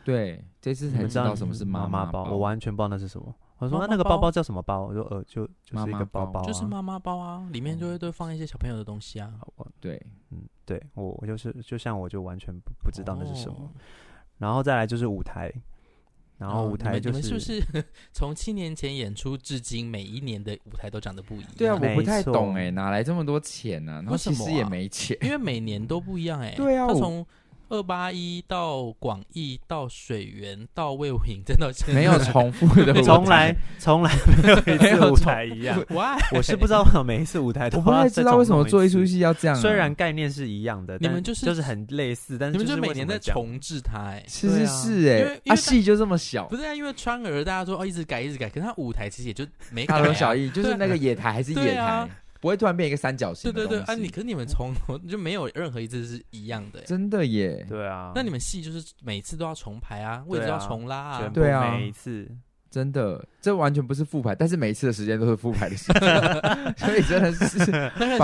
[0.06, 3.36] 对，这次才你们知道什么是妈妈包，我完全不知道那是什么。
[3.58, 4.86] 我说那那个包包包叫什么包？
[4.86, 9.34] 我说呃，就就是一妈妈包个包包、啊，就是妈妈包啊，里面就会都放一些小朋友的东西啊。
[9.56, 13.56] 我 对，嗯，对我我就是就像我就完全不不知道那是什么。
[13.60, 13.70] 哦
[14.38, 15.50] 然后再来就是舞台，
[16.38, 21.50] 然后舞台就是、哦、你们是不是 从七年前演出至今，每一年的舞台都长得不一样？
[21.58, 24.02] 对啊，我不太懂哎，哪来这么多钱呢、啊？
[24.04, 26.54] 然后其实也没钱，因为每年都不一样哎。
[26.58, 27.26] 对啊，他从
[27.69, 34.12] 二八一到广义到水源到魏武营，真的没有重复的， 从来从来
[34.43, 35.82] 没有一次舞台一样。
[36.32, 39.60] 我是不知道为什么每一次舞台都不太知道为什么做一出戏要这样、啊。
[39.60, 43.99] 虽然概念是一样的，你们就是就是很类似，但是你们就每年在重置它。
[44.10, 46.73] 哎，其实是哎，啊戏就这么小，不是啊？
[46.73, 52.08] 因为川儿大家说哦一直改一直改，可是他舞台其实也就没改、啊、大同小异，就是那个野台还是野台。
[52.46, 53.52] 不会突然变一个三角形。
[53.52, 54.72] 对对对，啊，你可是你们从
[55.10, 57.66] 就没有任何一次是一样的，真的耶。
[57.68, 62.30] 对啊，那你们戏就是每次都要重排啊，位置要重拉啊，对啊，每一次。
[62.70, 66.02] 真的，这完全不是复排，但是每一次的时间都是复排的时间，
[66.78, 67.72] 所以真的是，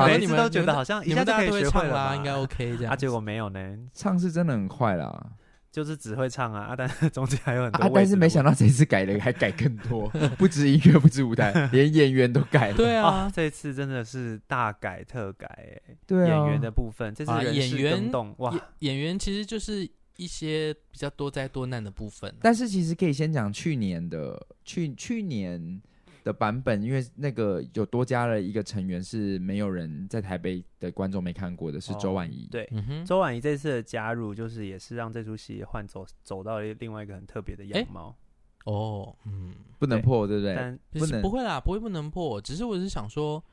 [0.06, 5.32] 每一次都觉得好像一下就可以学会了，应该 OK 这样，啊，结果没有呢，唱是真的很快啦。
[5.72, 10.08] 就是只会唱啊，啊，但是 中间还有很多啊，但是没想到这次改的还改更多，
[10.38, 12.76] 不止音乐，不止舞台，连演员都改了。
[12.76, 15.96] 对啊，啊，这次真的是大改特改哎。
[16.06, 18.62] 对啊，演员的部分，这次人事更动，啊，哇演，
[18.94, 25.82] 演员其实就是一些比较多灾多难的部分，但是其实可以先讲去年的，去去年。
[26.24, 32.48] 的版本，因为那个有多加了一个成员是没有人在台北的观众没看过的，是周婉仪。
[32.52, 32.70] 对，
[33.06, 38.16] 周婉仪这次的加入，就是也是让这出戏换走走到了另外一个很特别的样貌。
[38.66, 40.54] 哦，嗯，不能破，对不对？
[40.54, 42.40] 但不能，不会啦，不会不能破。
[42.40, 43.44] 只是我是想说，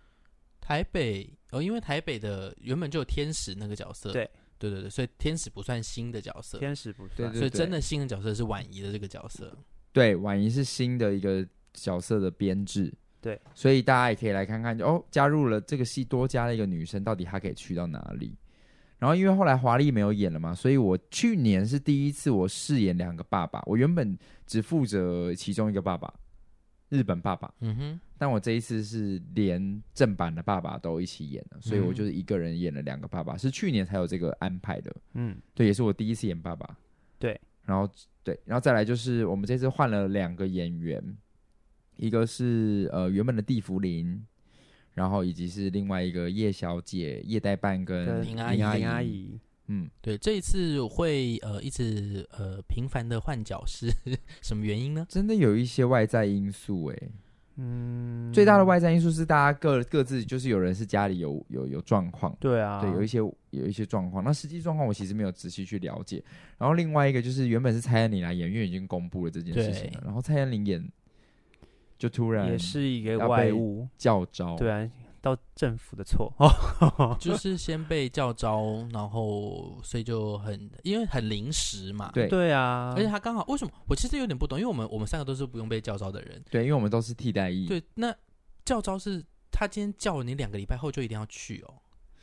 [0.60, 9.56] 台北哦，因为台北的原本就有天使那个角色，对，对对对，所以天使不算新的角色，天使不算，对对对，所以真的新的角色是婉仪的这个角色。
[9.92, 11.48] 对，婉仪是新的一个。
[11.74, 18.36] 角色的编制，对，所以大家也可以来看看，哦，加入了这个戏，多加了一个女生，到底她可以去到哪里？
[18.98, 26.12] 然后因为后来华丽没有演了嘛，所以我去年是第一次我饰演两个爸爸，我原本只负责其中一个爸爸，
[26.88, 36.76] 日本爸爸，嗯哼，但我这一次是连正版的爸爸都一起演了，所以我就是一个人演了两个爸爸，是去年才有这个安排的，嗯，对，也是我第一次演爸爸，
[37.20, 37.88] 对，然后
[38.24, 41.16] 对，然后再来就是我们这次换了两个演员。
[41.98, 44.24] 一个是呃原本的地福林，
[44.94, 53.88] 然后以及是另外一个叶小姐叶代办跟林阿姨，林阿姨，嗯，对，这一次会呃一直呃频繁的换角是
[54.42, 55.04] 什么原因呢？
[55.08, 56.96] 真的有一些外在因素哎，
[57.56, 66.22] 嗯，最大的外在因素是大家各各自就是有人是家里有有有状况，对啊，对，有一些有一些状况，那实际状况我其实没有仔细去了解。
[66.58, 70.88] 然后另外一个就是原本是蔡依林来演，因为已经公布了这件事情了，然后蔡依林演。
[71.98, 74.88] 就突然也是一个外务教招，对啊，
[75.20, 76.32] 到政府的错，
[77.18, 82.28] 就是先被教招，然后所以就很因为很临时嘛，对。
[82.28, 88.14] 对啊，而且他刚好为什么我其实有点不懂，因为我们我们三个都是不用被教招的人，对，因为我们都是替代役，对，那
[88.64, 91.74] 教招是他今天叫了你两个礼拜后就一定要去哦。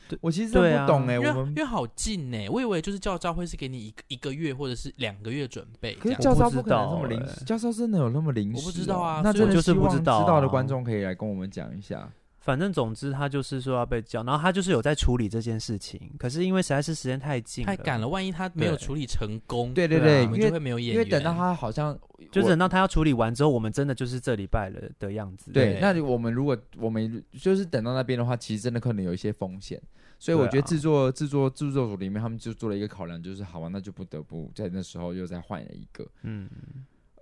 [0.07, 5.95] 对我其实不懂哎、欸，因为我们因为好近哎、欸，我以为就是教招会是给你一个一个月或者是两个月准备。
[5.95, 8.59] 可是教招不可能这么临时，教招真的有那么临时、喔？
[8.59, 10.21] 我不知道啊，那真的就是不知道、啊。
[10.21, 12.09] 知道的观众可以来跟我们讲一下。
[12.45, 15.99] 反正总之他就是说要被叫，然后他就是有在处理这件事情。
[16.19, 20.97] 可是因为实在是时间太近，太赶了，万一他没有处理成功，对对对，我们就会没有演员。
[20.97, 21.97] 因为等到他好像
[22.31, 25.51] 就等到他要处理完之后，我们真的就是这礼拜了的样子。
[25.51, 29.81] 对，对那我们如果我们就是等到那边的话，其实真的可能有一些风险。
[30.19, 36.07] 所以我觉得制作制、啊、作制作组里面，他们就做了一个考量，就是好吧，那就不得不在那时候又再换了一个。
[36.21, 36.49] 嗯，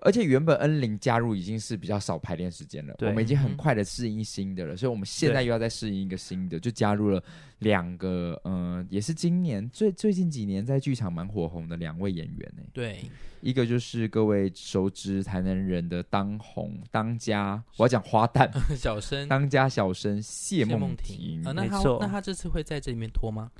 [0.03, 7.23] 而且原本恩玲加入已经是比较少排练时间了，我们已经很快的适应新的了，所以我们现在又要再适应一个新的，就加入了
[7.59, 12.63] 两个，嗯、呃，也是今年最最近几年在剧场蛮火红的两位演员呢。
[12.73, 12.99] 对。
[13.41, 21.51] 一个就是各位熟知台南人的当红当家，我要讲花旦 小生当家小生谢梦婷，婷、呃。
[21.51, 23.51] 那他那他这次会在这里面拖吗？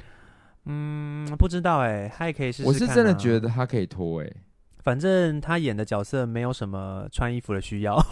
[0.64, 2.68] 嗯，不知道哎、欸，他也可以试试、啊。
[2.68, 4.36] 我是真的觉得他可以拖哎、欸，
[4.84, 7.96] 反正他演的角色没有什么穿衣服的需要，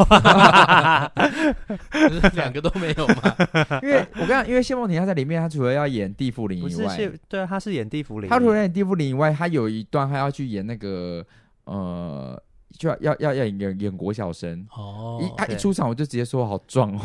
[2.34, 3.36] 两个都没有嘛。
[3.84, 8.30] 因为我跟你讲，因为谢梦婷她在里面，她除了要演地缚灵以外，对啊，他是演地缚灵。
[8.30, 11.26] 她除了演地缚灵以外，她有一段还要去演那个。
[11.66, 12.42] 呃，
[12.78, 14.66] 就要要要要演演国小生。
[14.72, 17.02] 哦，一他一出场我就直接说好壮哦，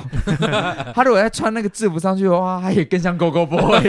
[0.94, 3.80] 他如果再穿那个制服上去的话，他也更像 Go Go Boy，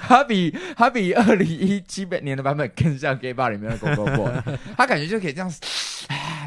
[0.00, 4.32] 他比他比二零一七年的版本更像 Gay Bar 里面的 Go Go Boy，
[4.76, 5.52] 他感觉就可以这样，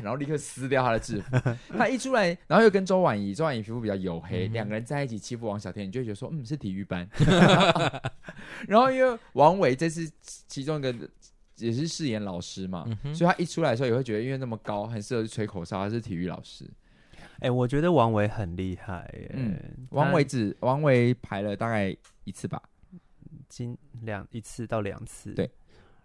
[0.02, 1.38] 然后立刻撕掉他的制服，
[1.78, 7.08] 他一出来，然后又跟周婉仪，周婉仪皮肤比较黝黑，两、嗯、个人在一起欺负王小天，你就会觉得说，嗯，是体育班，
[8.68, 10.10] 然后因为王伟这是
[10.48, 10.94] 其中一个。
[11.62, 15.84] 也是饰演老师嘛，嗯哼所以他一出来的时候也会觉得，因为那么高，很适合去吹口哨。
[15.84, 16.70] 他是体育老师，
[17.40, 19.32] 哎、我觉得王维很厉害耶。
[19.34, 19.60] 嗯
[19.92, 22.62] 王维只王维排了大概一次吧，
[23.48, 25.50] 今两一次到两次，对。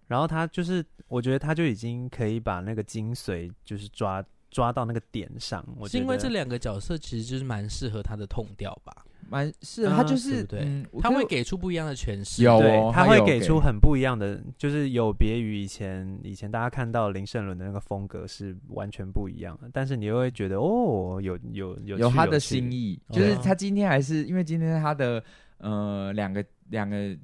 [0.09, 5.65] 然后他就是，我觉得他就已经可以把那个精髓，就是抓抓到那个点上。
[5.77, 9.05] 我觉得是因为这两个角色其实就是蛮适合他的痛调吧？
[9.29, 12.43] 蛮是啊他就是对嗯，他会给出不一样的诠释。
[12.43, 25.23] 有对哦，他会给给出很不一样的，就是有别于以前以前大家看到林盛伦的那个风格是完全不一样的，但是你又会觉得哦，有有有有他的心意，哦就是他今天还是因为今天他的
[25.59, 27.17] 呃两个两个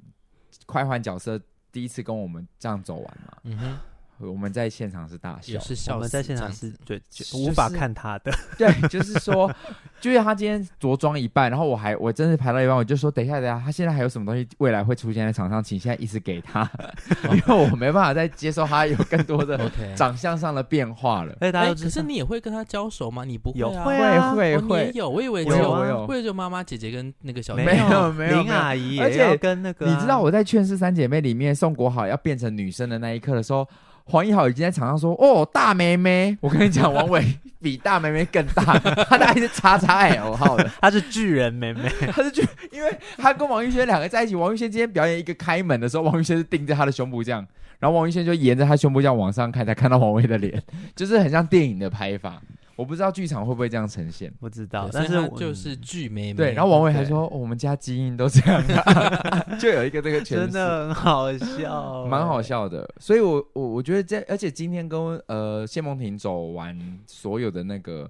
[0.65, 1.39] 快换角色
[1.71, 3.77] 第一次跟我们这样走完嘛，嗯哼，
[4.19, 5.53] 我们在现场是大笑。
[5.53, 9.51] 也，是笑我们在现场是对，就就是无法看他的，对，就是说，
[9.99, 16.69] 就是他今天着装一半，然后我还我真是排到一半，我就说等一下等一下，他现在还有什么东西未来会出现在场上，请现在一直给他，
[17.31, 19.93] 因为我没办法再接受他有更多的 OK。
[19.95, 21.35] 长相上的变化了。
[21.39, 23.25] 可是你也会跟他交手吗？
[23.25, 23.63] 你不会？
[23.63, 33.67] 会啊会哦也会，有，我以为只有有我有我以为就妈妈、姐姐跟那个小没有没有林阿姨而且跟那个啊、你知道我在《劝世三姐妹》里面，宋国好要变成女生的那一刻的时候，
[34.05, 37.23] 黄义豪已经在场上说：“哦，大妹妹！” 我跟你讲，王伟
[37.61, 40.69] 比大妹妹更大， 他大概是叉叉 L 号的。
[40.81, 47.45] 他是巨人妹妹，他是觉得，因为他跟王玉轩两个在一起，王玉轩今天表演一个开门的时候，王玉轩是盯着他的胸部这样，
[47.79, 50.61] 然后王玉轩就沿着他胸部这样往上看，才看到王伟的脸，
[50.95, 52.41] 就是很像电影的拍法。
[52.83, 54.31] 我不知道剧场会不会这样呈现。
[54.39, 56.33] 不知道，但是就是剧妹妹。
[56.33, 62.43] 对，然后王伟还说、哦我们家基因都这样、啊， 就有一个这个诠释真的很好笑， 蛮好。
[62.43, 62.85] 笑的。
[62.99, 68.09] 所以我我我觉得这，而且今天跟呃谢梦婷走完所有的那个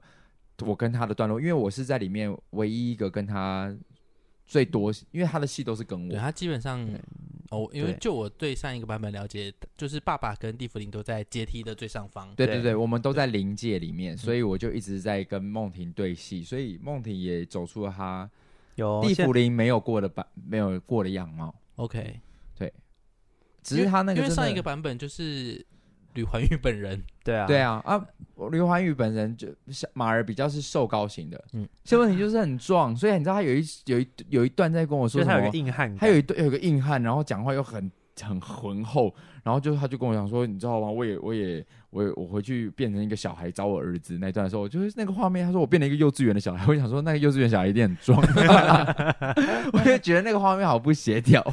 [0.66, 3.72] 我跟他的段落，因为我是在里面唯一一个跟他
[4.54, 6.08] 最多，因为他的戏都是跟我。
[6.12, 6.88] 对他基本上
[7.50, 12.32] 哦，因为就我对上一个版本了解，就是爸爸跟地府灵都在阶梯的最上方。
[12.36, 18.30] 对对对对，我们都在灵界里面，所以我就一直在跟梦婷对戏，所以梦婷也走出了她
[18.76, 21.56] 有地府现灵没有过的版，没有过的样貌。
[21.78, 22.20] OK，
[22.56, 22.72] 对
[23.64, 25.66] 只是他那个因为上一个版本就是
[26.14, 27.46] 吕环玉本人，对啊。
[27.48, 27.82] 对啊。
[27.86, 28.04] 啊，
[28.52, 31.64] 吕环宇本人就像马儿比较是瘦高型的，嗯。
[31.64, 40.90] 嗯，谢问题就是很壮，所以你知道他有一有一有一段在跟我说什么他有一个，硬汉，他有一段有一个硬汉，然后讲话又很很浑厚，然后就他就跟我讲说，你知道吗？
[40.90, 48.20] 我也我也我也我回去变成一个小孩找我儿子那段的时候，我就是那个画面，他说我变成一个幼稚园的小孩，我想说那个幼稚园小孩一定很壮，
[49.74, 51.44] 我就觉得那个画面好不协调。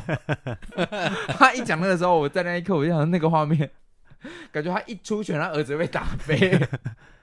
[1.38, 3.70] 他一讲那个时候，我在那一刻我就想说那个画面。
[4.52, 6.59] 感觉他一出拳，他儿子被打飞。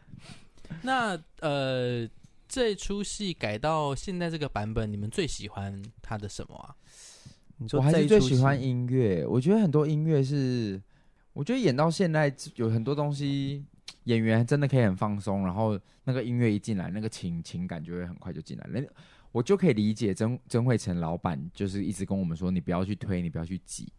[0.83, 2.07] 那呃，
[2.47, 6.75] 这出戏改到现在这个版本，你们最喜欢他的什么啊？
[7.57, 10.79] 你说我还是最喜欢音乐，我觉得很多音乐是，
[11.33, 13.65] 我觉得演到现在有很多东西，
[14.03, 18.67] 演员真的可以很放松，然后那个音乐一进来，那个情情感就会很快就进来。
[18.71, 18.81] 那
[19.31, 23.91] 我就可以理解曾曾慧成老板就是一直跟我们说，你不要去推，你不要去挤。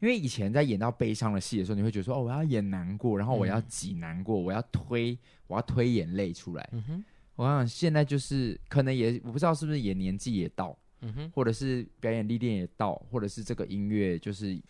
[0.00, 6.68] 因为以前在演到悲伤的戏的时候，你会觉得说，哦，我要演难过，然后我要挤难过，我要推，我要推眼泪出来。
[6.72, 7.04] 嗯哼，
[7.36, 14.60] 我想现在就是可能也我不知道是不是也年纪也到，嗯哼，或者是表演历练也到，或者是这个音乐就是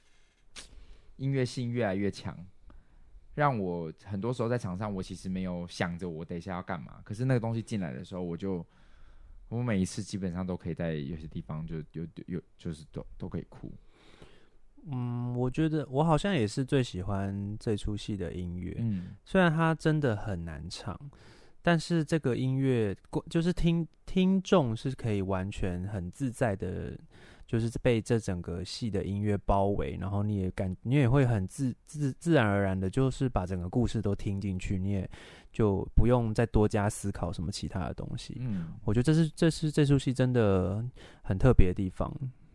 [1.16, 2.36] 音乐性越来越强，
[3.34, 8.64] 让我很多时候在场上，我其实没有想着我等一下要干嘛，可是那个东西进来的时候，我就
[9.48, 13.72] 我每一次基本上都可以在有些地方就有有就是都都可以哭。
[14.90, 20.98] 嗯，我觉得我好像也是最喜欢这出戏的音乐，嗯，虽然它真的很难唱，
[21.62, 22.94] 但是这个音乐
[23.30, 26.92] 就是听听众是可以完全很自在的，
[27.46, 35.10] 就是被这整个戏的音乐包围，然后你也感你也会很自自自然而然的，就是把整个故事都听进去，你也
[35.50, 38.36] 就不用再多加思考什么其他的东西。
[38.40, 40.84] 嗯，我觉得这是这是这出戏真的
[41.22, 42.14] 很特别的地方。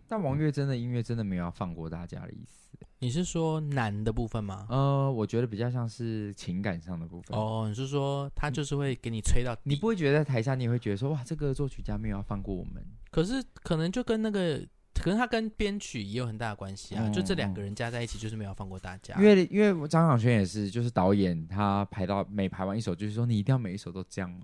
[0.10, 2.76] 但王月真的音乐真的没有要放过大家的意思。
[3.02, 4.66] 你是说难的部分吗？
[4.70, 7.38] 呃，我觉得比较像是情感上的部分。
[7.38, 12.84] 哦，你是说他就是会给你吹到底你不会觉得在台下你也会觉得说哇，这个作曲家没有要放过我们。
[13.12, 14.62] 可是可能就跟那个，
[15.04, 17.04] 可能他跟编曲也有很大的关系啊。
[17.06, 19.16] 嗯就这两个人加在一起，就是没有放过大家。
[19.18, 24.40] 因为因为张小轩也是，就是导演他排到每排完一首，就是说你一定要每一首都这样。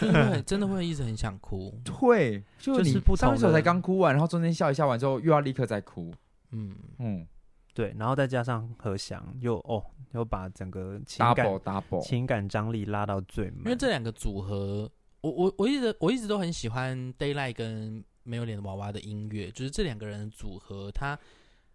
[0.00, 1.74] 就是会很真的会一直很想哭。
[1.84, 6.12] 对，就就是不上一首才刚哭完，然后中间笑一笑完之后又要立刻再哭。
[6.50, 7.26] 嗯，嗯
[7.72, 9.82] 对，然后再加上何翔，又哦，
[10.12, 13.60] 又把整个情感，double double，情感张力拉到最满。
[13.64, 14.90] 因为这两个组合，
[15.22, 21.18] 我我我一直我一直都很喜欢 Daylight 跟没有脸的娃娃的音乐，就是这两个人的组合，他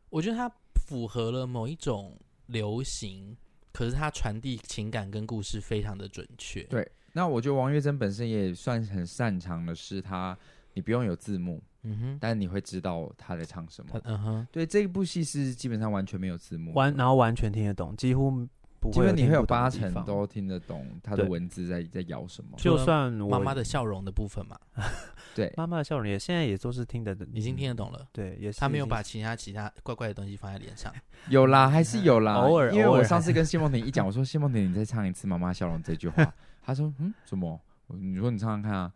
[0.09, 0.51] 我觉得他
[0.85, 2.17] 符合了某一种
[2.47, 3.35] 流行，
[3.73, 6.63] 可是他传递情感跟故事非常的准确。
[6.63, 10.37] 对，那我觉得王月珍本身也算很擅长的是他，
[10.73, 13.99] 你不用有字幕，嗯哼，但是你会知道他在唱什么。
[14.05, 18.47] 嗯哼，对，这一部戏是基本上完全没有字幕，完然后完全听得懂，几乎。
[18.95, 24.57] 因为你会有八成都听得懂他的文字在在咬什么，就算妈妈的笑容的部分嘛，
[25.35, 28.07] 对，妈妈的笑容也现在也都是听得，已经听得懂了。
[28.11, 30.93] 对，也是他没有把其他其他怪怪的东西放在脸上。
[31.29, 32.71] 有啦，还是有啦， 偶尔。
[32.71, 36.33] 因为我上次跟谢梦婷一讲，我说 谢梦婷，你再唱一次“妈妈笑容”这句话，
[36.63, 37.59] 他说嗯什么？
[37.87, 38.91] 你说你唱唱看啊，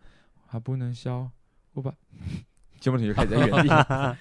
[0.47, 1.29] 还不能笑，
[1.73, 1.93] 我把。
[2.81, 3.69] 谢梦婷就开始在原地，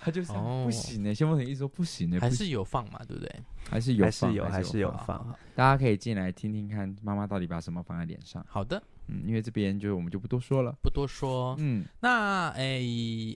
[0.00, 1.12] 他就是不行呢。
[1.12, 3.42] 谢梦婷一直说不行呢，还是有放嘛，对不对？
[3.68, 5.36] 还是有，还是有，还是有放。
[5.56, 8.44] 大家可以进来听听看，妈妈到底把什么放在脸上。
[8.48, 11.56] 好的，嗯，因为这边就我们就不多说了，不多说。
[11.58, 12.80] 嗯，那哎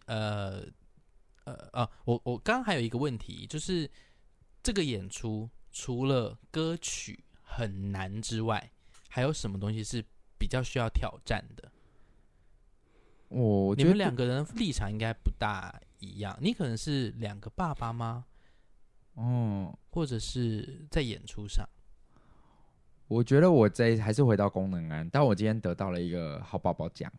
[0.06, 0.62] 呃
[1.44, 3.90] 呃啊，我我刚刚还有一个问题，就是
[4.62, 8.70] 这个演出除了歌曲很难之外，
[9.08, 10.04] 还有什么东西是
[10.38, 11.68] 比较需要挑战的？
[13.28, 16.36] 我觉得你们两个人立场应该不大一样。
[16.40, 18.24] 你可能是两个爸爸吗？
[19.14, 21.68] 哦，或者是在演出上？
[23.06, 27.12] 我觉得我在还是回到功能安，但我今天得到了一个好宝宝奖。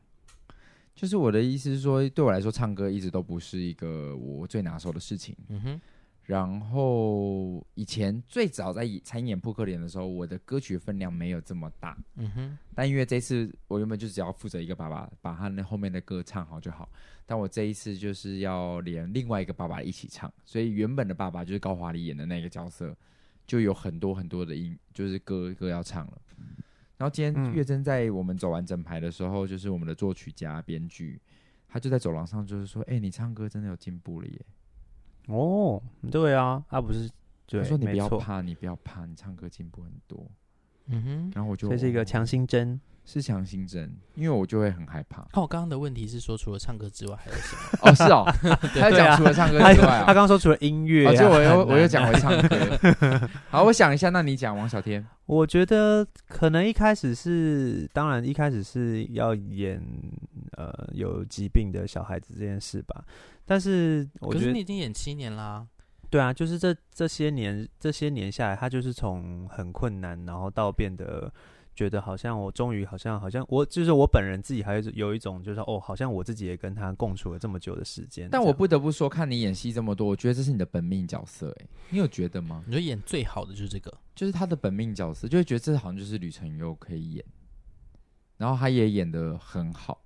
[0.95, 5.36] 就是我的意思是说，对我来说，唱歌一直都不是一个我最拿手的事情。
[5.47, 5.82] 嗯哼。
[6.30, 11.97] 然后以前最早在参演扑克脸的时候，我的歌曲分量没有这么大。
[12.17, 12.57] 嗯哼。
[12.75, 16.88] 但因为这次我原本就只要负责一个爸爸，把他那后面的歌唱好就好。
[17.25, 22.95] 但我这一次就是要连另外一个爸爸一起唱，所以原本的爸爸就是高华丽演的那个角色，
[23.47, 26.21] 就有很多很多的音，就是歌歌要唱了。
[26.97, 31.19] 然后今天月珍在我们走完整排的时候，就是我们的作曲家编剧，
[31.67, 34.39] 他就在走廊上就是说：“哎，你唱歌真的有进步了耶。”
[35.30, 37.09] 哦，对啊，他不是，
[37.47, 40.25] 就说你不要怕，你不要怕，你唱歌进步很多。
[40.88, 42.80] 嗯哼，然后我就这是一个强心针，
[43.12, 45.28] 是强心针，因为我就会很害怕。
[45.34, 47.89] 那我刚刚的问题是说，除了唱歌之外还有什么？
[47.89, 48.24] 哦，是哦，
[48.80, 53.30] 他讲除了唱歌之外，他刚刚说除了音乐，就我又我又讲回唱歌。
[53.49, 55.03] 好，我想一下，那你讲王小天。
[55.26, 59.84] 我觉得可能一开始是，当然一开始是要演
[60.57, 63.03] 呃有疾病的小孩子这件事吧。
[63.43, 65.68] 但是我觉得，可是你已经演七年啦，啊。
[66.12, 71.32] 对啊，就是这这些年这些年下来，他就是从很困难，然后到变得
[71.80, 78.27] 觉得好像我终于好像好像我就是我本人自己还有有一种就是哦，好像我自己也跟他共处了这么久的时间。
[78.30, 81.55] 但我不得不说，看你演戏这么多，我觉得这是你的本命角色。
[81.61, 82.61] 哎，你有觉得吗？
[82.67, 87.25] 你说演最好的就是这个，就是他的本命角色，就会觉得这好像就是吕承佑可以演，
[88.36, 90.01] 然后他也演的很好。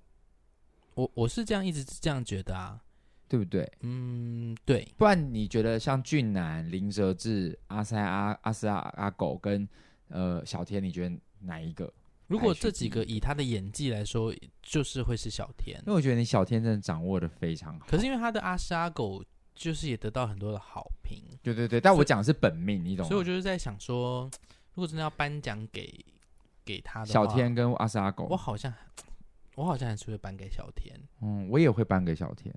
[0.94, 2.80] 我我是这样一直这样觉得啊。
[3.26, 3.68] 对不对？
[3.80, 4.86] 嗯，对。
[4.96, 9.66] 不然你觉得像俊男、林哲志、阿三阿阿四阿阿狗跟
[10.08, 11.92] 呃小天，你觉得哪一个？
[12.26, 15.78] 如果这几个以他的演技来说，就是会是小天。
[15.80, 17.86] 因为我觉得你小天真的掌握的非常好。
[17.86, 19.22] 可是因为他的阿斯阿狗，
[19.54, 21.22] 就是也得到很多的好评。
[21.42, 23.08] 对对对，但我讲的是本命，你懂吗？
[23.08, 24.28] 所以我就是在想说，
[24.72, 25.94] 如果真的要颁奖给
[26.64, 28.72] 给他的小天跟阿斯阿狗，我好像
[29.56, 30.98] 我好像还是会颁给小天。
[31.20, 32.54] 嗯，我也会颁给小天。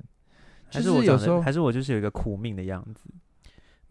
[0.71, 3.09] 还是我有时候，还是我就是有一个苦命的样子。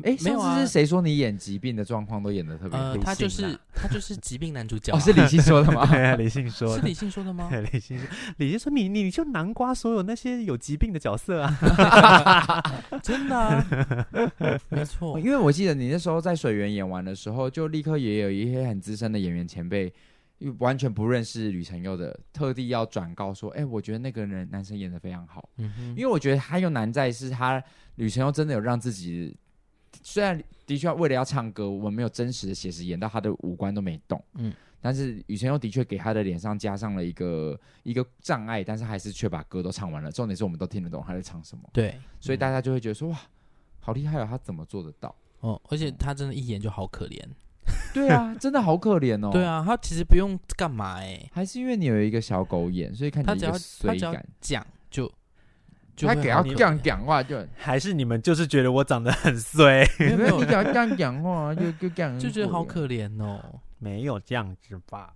[0.03, 2.79] 哎，没有啊，是谁说你演疾病的状况都演的特别？
[2.79, 4.95] 呃，他就是他就是疾病男主角。
[4.95, 5.87] 哦，是李信说的吗？
[5.91, 6.77] 对啊，李信说。
[6.77, 7.49] 是李信说的吗？
[7.73, 12.63] 李信说，李信说你你就南瓜所有那些有疾病的角色啊，
[13.03, 14.07] 真的，
[14.69, 15.19] 没错。
[15.19, 19.93] 因为我记得你那时候在水源演完的时候，就立刻也有一些很资深的演员前辈。
[20.59, 25.49] 完全不认识吕承佑的，特地要转告说：“哎、欸，我觉得那个人男生演的非常好。
[25.57, 27.61] 嗯哼”因为我觉得他又难在是他
[27.95, 29.35] 吕承佑真的有让自己，
[30.03, 40.11] 虽然的确为了要唱歌，我们没有真实的写实演到他的五官都没动，嗯，但是雨辰又的确给他的脸上加上了一个一个障碍，但是还是却把歌都唱完了。
[40.11, 43.21] 重点是我们都听得懂他在唱什么，对，所以大家就会觉得说：“哇，
[43.81, 47.21] 好厉害哦，他怎么做得到？”哦，而且他真的一演就好可怜。
[47.93, 49.31] 对啊， 真的好可怜哦。
[49.33, 55.11] 对啊，他其实不用干嘛哎，还是因为你有一个小狗眼，所以看起来他只要他只要讲，就
[55.97, 65.13] 他给他这样讲话就，还是你们就是觉得我长得很衰， 没有你只要这样讲话就 就这样，就觉得好可怜哦，没有这样子吧。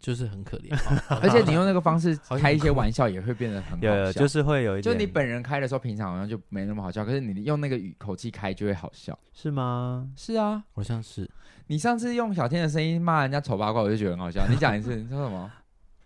[0.00, 0.72] 就是很可怜，
[1.20, 4.94] 而且你用那个方式开一些玩笑也会变得很好笑，有就是会有一点。
[4.94, 10.08] 就你本人开的时候，平常好像就没那么好笑，可是你用那个语口气开就会好笑，是吗？
[10.16, 11.28] 是啊，好像是。
[11.66, 14.46] 你上次用小天的声音骂人家丑八怪，我就觉得很好笑。
[14.48, 15.50] 你讲一次，你说什么？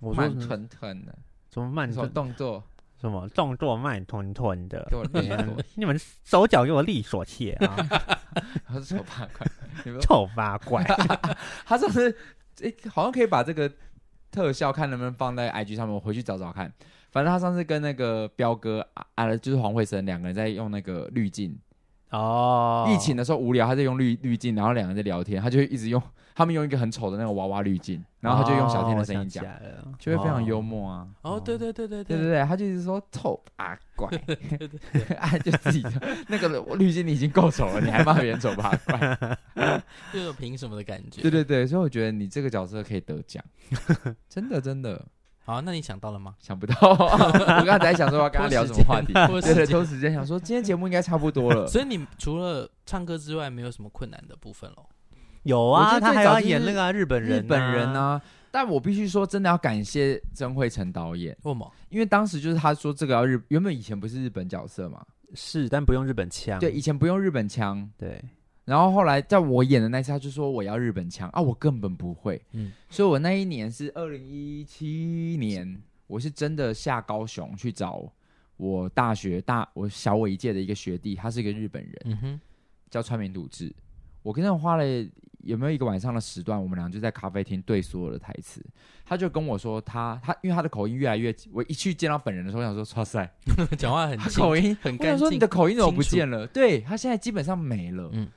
[0.00, 1.14] 我慢吞吞的，
[1.50, 2.64] 怎么慢吞动作？
[3.02, 4.86] 什么动作慢吞吞的？
[4.88, 7.76] 给我利索，你们手脚给我利索些啊！
[8.64, 9.46] 他是丑八怪，
[10.00, 10.84] 丑八怪。
[11.66, 12.16] 他上次
[12.60, 13.68] 诶，好像可以把这个
[14.30, 16.72] 特效看能不能放在 IG 上面，我回去找找看。
[17.10, 18.86] 反正他上次跟那个彪哥
[19.16, 21.58] 啊，就是黄慧生两个人在用那个滤镜。
[22.10, 26.00] 哦，疫情的时候无聊，他在用滤滤镜，然后两个人在聊天，他就一直用
[26.34, 31.06] 他们用一个很丑的那个娃娃滤镜，然后他就用小天的声音讲，哦、就会非常幽默啊。
[31.22, 34.08] 哦，对对对对对对对，他就一直说丑八怪，
[35.44, 35.84] 就自己
[36.28, 39.38] 那个滤镜你已经够丑了，你还骂别人丑八怪，
[40.12, 41.20] 就有凭什么的感觉？
[41.22, 43.42] 对对对，所以我觉得你这个角色可以得奖，
[44.28, 45.04] 真的真的。
[45.44, 46.36] 好，那你想到了吗？
[46.38, 51.66] 想不到， 我刚才在想说要跟他聊什么话题，对对，抽时间想说今天节目应该差不多了。
[51.66, 54.86] 所以你除了唱歌之外，没有什么困难的部分喽？
[55.42, 58.20] 有啊，他还要演那个日本人，日本人啊。
[58.50, 61.72] 但我必须说，真的要感谢曾慧成导演，为什么？
[61.88, 66.58] 因为当时就是他说这个要日，原本以前不是日本角色嘛，是，但不用日本腔。
[66.60, 68.22] 对，以前不用日本腔，对。
[68.64, 75.82] 然后后来在我演的那次，他就说我要日本腔啊，我根本不会，嗯，所以我那一年是二零一七年。
[76.08, 78.12] 我是真的下高雄去找
[78.58, 82.40] 我大学大我小我一届的一个学弟，他是一个日本人，嗯哼，
[82.90, 83.74] 叫川明笃志。
[84.22, 84.84] 我跟他花了
[85.42, 88.64] 有没有一个晚上的时段，我们俩就在咖啡厅对所有的台词。
[89.04, 93.30] 他就跟我说他，他他因为他的口音越来越，我一去见到本人的时候，我想说，哇塞，
[93.76, 95.12] 讲话很口音很干净。
[95.14, 96.46] 我说你的口音怎么不见了？
[96.46, 98.08] 对，他现在基本上没了。
[98.12, 98.28] 嗯，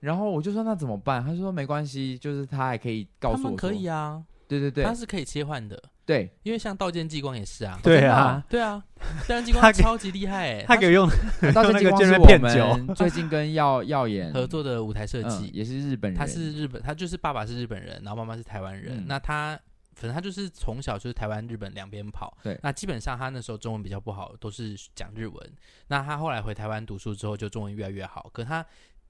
[0.00, 1.22] 然后我就说那怎么办？
[1.24, 5.80] 他说没关系，就是他还可以告诉我可以啊，对对对，他是可以切换的。
[6.08, 8.82] 对，因为像道剑激光也是啊，对啊，对啊，
[9.28, 11.06] 道剑激光 超级厉害哎，他给用
[11.52, 19.60] 道剑激光是我们最近跟耀耀眼合作的舞台设计，也是日本人，他是日本，他就是爸爸是日本人，然后妈妈是台湾人，那他
[19.96, 25.52] 反正他就是从小就是台湾日本两边跑，对，那基本上他那时候中文比较不好，都是讲日文，
[25.88, 28.64] 那他后来回台湾读书之后，就中文越来越好，可他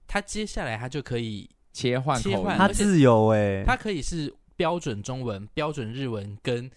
[0.09, 6.69] 他接下来他就可以切换切换，他自由哎，他可以是标准中文、标准日文跟。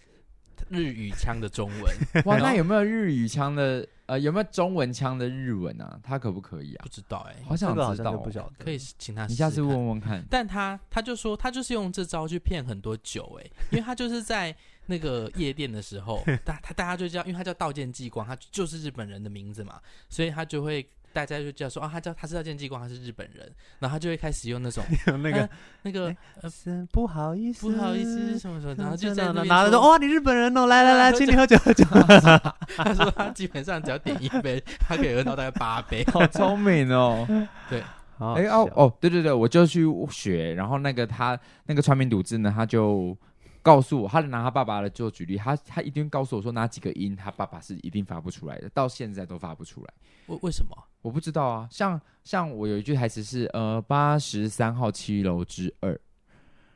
[0.69, 1.95] 日语腔的中文
[2.25, 3.87] 哇，那有没有日语腔的？
[4.07, 5.97] 呃，有没有中文腔的日文啊？
[6.03, 6.83] 他可不可以啊？
[6.83, 9.25] 不知道哎、欸，好想知道，不晓得，可以请他。
[9.25, 10.21] 你下次问问看。
[10.29, 14.53] 但他他就说，他就是用这招去骗很多酒哎、欸， 因为他就是在
[14.87, 20.85] 那个夜店的时候，大他大家就叫，因为他叫道剑继光，他就是日本人的名字嘛，所以他就会。
[21.13, 23.49] 大家就叫说啊，他叫他是道剑继光，他是日本人，
[23.79, 24.83] 然后他就会开始用那种
[25.21, 25.49] 那个
[25.83, 31.83] 那个呃，不好意思，不好意思什么什么，然后就在那拿着说哇，你日本人哦，来来来，请你喝酒喝酒。
[32.77, 37.27] 他说他基本上只要点一杯，他可以喝到大概八杯， 好聪明哦。
[37.69, 37.81] 对，
[38.19, 43.17] 哎哦哦，对对对，我就去学，然后那个他那个川名笃志呢，他就。
[43.61, 49.93] 告诉我，他拿他爸爸来做举例，他他一定告诉我说哪几个音他爸爸是一定发不出来的，到现在都发不出来。
[50.27, 50.75] 为为什么？
[51.01, 51.67] 我不知道啊。
[51.69, 55.99] 像像我有一句台词是呃八十三号七楼之二，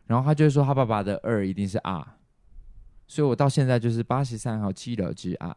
[0.05, 2.07] 然后他就会说他爸爸的二一定是 R，
[3.07, 5.55] 所以我到现在就是八十三号七楼之 R。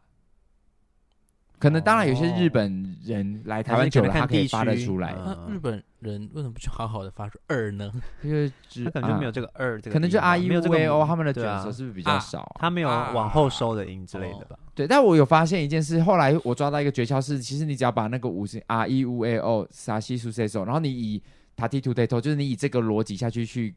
[1.58, 5.14] 可能当然有些日本人来台湾久了，他可以发得出来。
[5.16, 7.92] 那日本人为什么不去好好的发出二呢？
[8.22, 8.48] 因为
[8.92, 12.54] 可能就没有这个二， 可能就 R E U A O 他们的卷舌是不是比较少？
[12.60, 14.56] 他没有往后收的音之类的吧？
[14.74, 21.22] 对，但我有发现一件事，后来我抓到一个诀窍是，其实你只要把那个五声 R E U A O 沙西苏塞索，然后你以
[21.56, 23.74] 塔蒂图 t 托，就是你以这个逻辑下去去。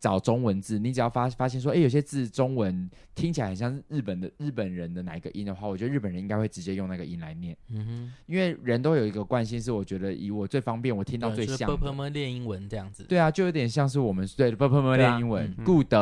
[0.00, 7.54] 找中文字，你只要发发现说，哎，有些字中文听起来很像日本的日本人的哪一个音的话，我觉得日本人应该会直接用那个音来念。
[7.68, 11.76] 嗯哼，因为人都有一个惯性，是我觉得以我最方便，我听到最像的。
[11.76, 13.04] 啵啵练英文这样子。
[13.04, 15.92] 对啊，就有点像是我们对啵啵练英文，good，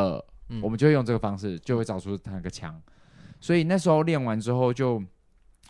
[0.61, 2.81] 我们就会用这个方式，就会找出那个腔。
[3.41, 5.05] 所以那时候练完之后就，就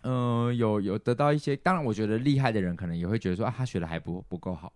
[0.04, 1.56] 嗯，有有得到一些。
[1.56, 4.72] 当然，我觉得厉害的人可能也会觉得说，啊，他学的还不不够好。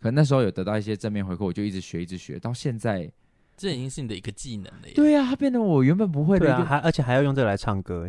[0.00, 3.10] 可能那时候有得到一些正面回馈，我就一直学，一直学，到现在，
[3.56, 4.88] 这已经是你的一个技能了。
[4.94, 8.08] 对呀、啊，它变得我原本不会的，啊、还而且还要用这个来唱歌。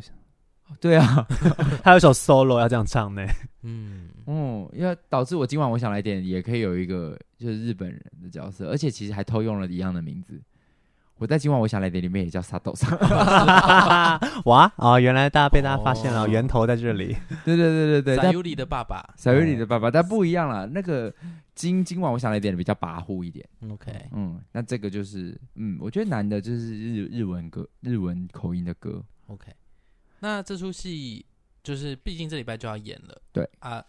[0.82, 1.26] 对啊，
[1.82, 3.26] 还有一首 solo 要这样唱呢。
[3.64, 10.42] 嗯嗯，因为导致我今晚我想来点，也可以有一个就是日本人的角色，而且其实还偷用了一样的名字。
[11.18, 12.92] 我在今晚我想来点里面也叫萨斗桑。
[14.46, 17.16] 哇哦，原来大家被大家发现了，哦、源头在这里。
[17.44, 20.68] 对对对对对，小尤里的爸爸，小尤里的爸爸，但不一样了。
[20.68, 21.14] 那个
[21.56, 23.48] 今今晚我想来点比较跋扈一点。
[23.70, 29.04] OK，嗯，那这个就是嗯，我觉得难的就是日日文歌，日文口音的歌。
[29.28, 29.52] OK，
[30.20, 31.26] 那这出戏
[31.64, 33.22] 就是毕竟这礼拜就要演了。
[33.32, 33.84] 对啊，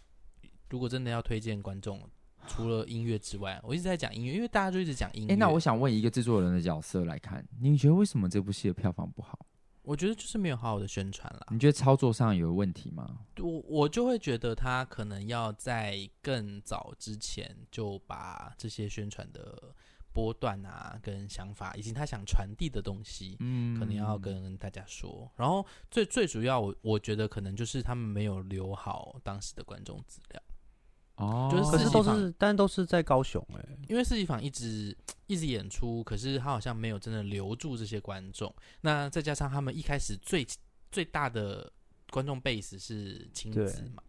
[0.70, 2.00] 如果真的要推荐观众。
[2.48, 5.32] 除了音乐之外，我一直在讲音乐，因为大家就一直讲音乐。
[5.32, 9.38] 哎，那我想问一个制作人的角色来看，你觉得为什么这部戏的票房不好？
[9.82, 11.46] 我觉得就是没有好好的宣传啦。
[11.50, 13.20] 你觉得操作上有问题吗？
[13.38, 19.74] 我我就会觉得他可能要在更早之前就把这些宣传的
[20.12, 25.30] 波段啊、跟想法，以及他想传递的东西，嗯，可能要跟大家说。
[25.36, 30.42] 然后最最主要，我我觉得可能就是他们没有留好当时的观众资料。
[31.18, 34.96] 哦，就是可是都是，但都是在高雄哎、欸，因为四季坊一直
[35.26, 38.52] 一直演出，可是他好像没有真的留住这些观众。
[38.80, 40.46] 那再加上他们一开始最
[40.90, 41.70] 最大的
[42.10, 44.02] 观众 base 是亲子嘛，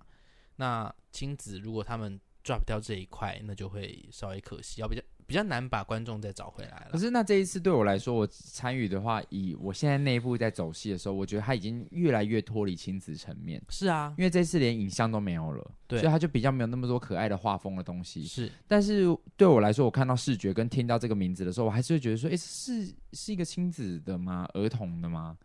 [0.55, 5.01] 那亲子如果他们 drop 掉这一块，那就会稍微可惜，要比较。
[5.29, 6.87] 比较难把观众再找回来了。
[6.91, 13.61] 可是那这一次对我来说，我参与的话，以我现在内部在走戏的时候，我觉得他已经越来越脱离亲子层面。
[13.69, 18.23] 是啊，因为这次连影像都没有了，对，所以他就比较没有那么多可爱的画风的东西。
[18.23, 19.05] 是，但是
[19.37, 24.49] 对我来说，我看到视觉跟听到这个名字的时候，我还是会觉得说，诶，是是一个亲子的吗？
[24.55, 25.37] 儿童的吗？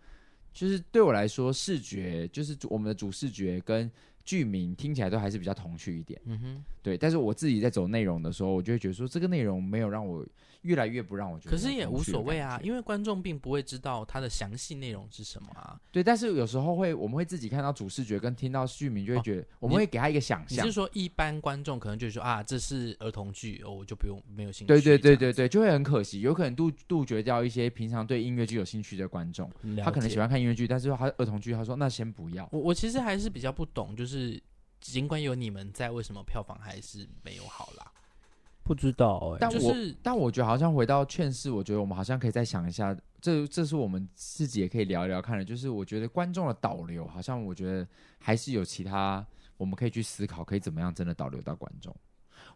[0.54, 3.90] 就是对我来说，视觉就是我们的主视觉跟。
[4.24, 6.96] 剧名听起来都还是比较童趣一点，嗯哼，对。
[6.96, 10.26] 但是我自己在走内容的时候，我就会觉得说，这个内容没有让我
[10.62, 11.50] 越来越不让我觉得。
[11.50, 15.78] 可是也无所谓啊，因为观众并不会知道它的详细内容是什么啊。
[15.92, 20.64] 对，但是有时候会，我们会自己看到主视觉跟听到剧名，就会觉得、哦、我们会给他一个想象。
[20.64, 24.68] 你是说一般观众可能就说啊，这是儿童剧，哦，我就不用没有兴趣。
[24.68, 29.50] 对对对对对，就会很可惜，有可能杜杜绝掉一些平常对音乐剧有兴趣的观众。
[29.84, 32.48] 他可能喜欢看音乐剧，但是他儿童剧，他说那先不要。
[32.50, 34.13] 我我其实还是比较不懂，就是。
[34.80, 37.90] 尽管有你们在，为什么票房还是没有好啦？
[38.62, 45.44] 不知道哎、欸，但我、就是、但我觉得好像回到劝世，我觉得我们好像可以再想一下，这这是我们自己也可以聊一聊看的。
[45.44, 47.86] 就是我觉得观众的导流，好像我觉得
[48.18, 49.26] 还是有其他
[49.58, 51.94] 我们可以去思考，可以怎么样真的导流到观众。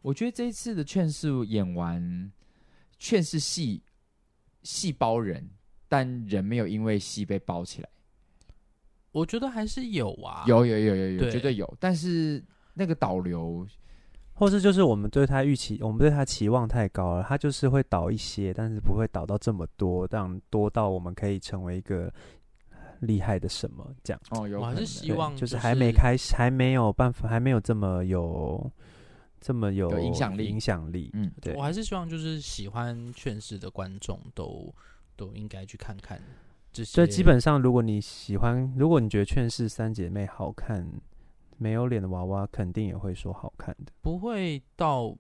[0.01, 2.33] 我觉得这一次的劝世演完，
[2.99, 3.83] 劝世戏
[4.63, 5.47] 戏包人，
[5.89, 7.89] 但人没有因为戏被包起来。
[9.19, 11.77] 我觉得还是有啊，有有有有有，绝对有。
[11.81, 12.43] 但是
[12.75, 13.67] 那个导流，
[14.33, 22.13] 或是就是我们对他预期，我们对他期望太高了，他就是会导一些，但是不会导到这么多，这样多到我们可以成为一个
[23.01, 24.21] 厉害的什么这样。
[24.31, 28.71] 哦，有，我还是希望就是还没开始，还没有办法，还没有这么有
[29.41, 31.11] 这么有，有影响力，影响力。
[31.15, 34.73] 嗯，对，我还是希望就是喜欢劝世的观众都
[35.17, 36.21] 都应该去看看。
[36.73, 40.89] 所以基本上，如果你喜欢，如果你觉得《劝世三姐妹》好看，
[41.57, 45.17] 没有脸的娃娃肯定也会说好看的，不会到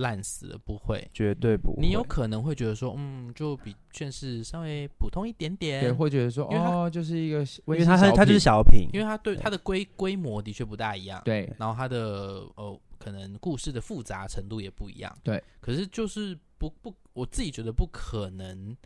[0.00, 1.80] 烂死了，不会，绝对不会。
[1.80, 18.76] 你有可能会觉得说，嗯，就比《劝世》稍微普通一点点，也，会觉得说，哦，就是一个，因为它它它就是小品，因为它对它的规规模的确不大一样，对，然后它的呃，可能故事的复杂程度也不一样，对，可是就是不不，我自己觉得不可能。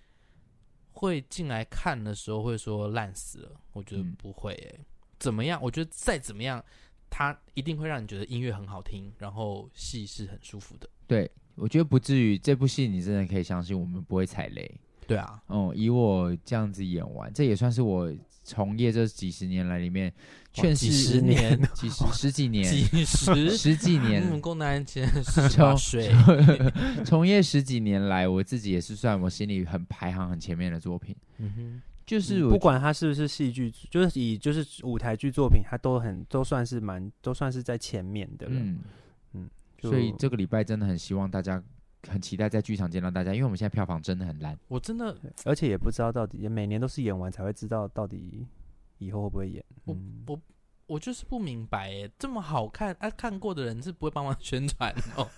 [0.94, 4.80] 会进来看的时候会说烂死了，我觉得不会诶、
[5.18, 5.60] 怎么样？
[5.60, 6.64] 我觉得再怎么样，
[7.10, 10.88] 它一定会让你觉得音乐很好听，然后戏是很舒服的。
[11.06, 14.80] 对，我觉得不至于这部戏，你真的可以相信我们不会踩雷。
[15.06, 18.10] 对啊，哦、嗯，以我这样子演完，这也算是我
[18.44, 20.12] 从业这几十年来里面，
[20.52, 26.12] 劝世几十年、几十十几年、几十十几年，嗯，工男前十岁，
[27.04, 31.16] 从业十几年来，我自己也是算我心里很排行很前面的作品。
[31.38, 38.52] 嗯哼，就是不管他是不是戏剧，就是以就是舞台剧作品，他都很都算是蛮都算是在前面的了。
[38.54, 38.78] 嗯
[39.32, 41.62] 嗯，所以这个礼拜真的很希望大家。
[42.08, 48.46] 很期待在剧场见到大家，因为我们现在票房真的很烂，我真的，而且也不知道到底，每年都是演完才会知道到底
[48.98, 49.64] 以后会不会演。
[49.84, 49.96] 我
[50.26, 50.40] 我
[50.86, 55.28] 我就是不明白，哎，这么好看，啊，看过的人是不会帮忙宣传哦。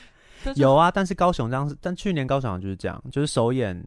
[0.56, 3.84] 有啊，但是高雄当时，但去年高雄就是这样，就是首演。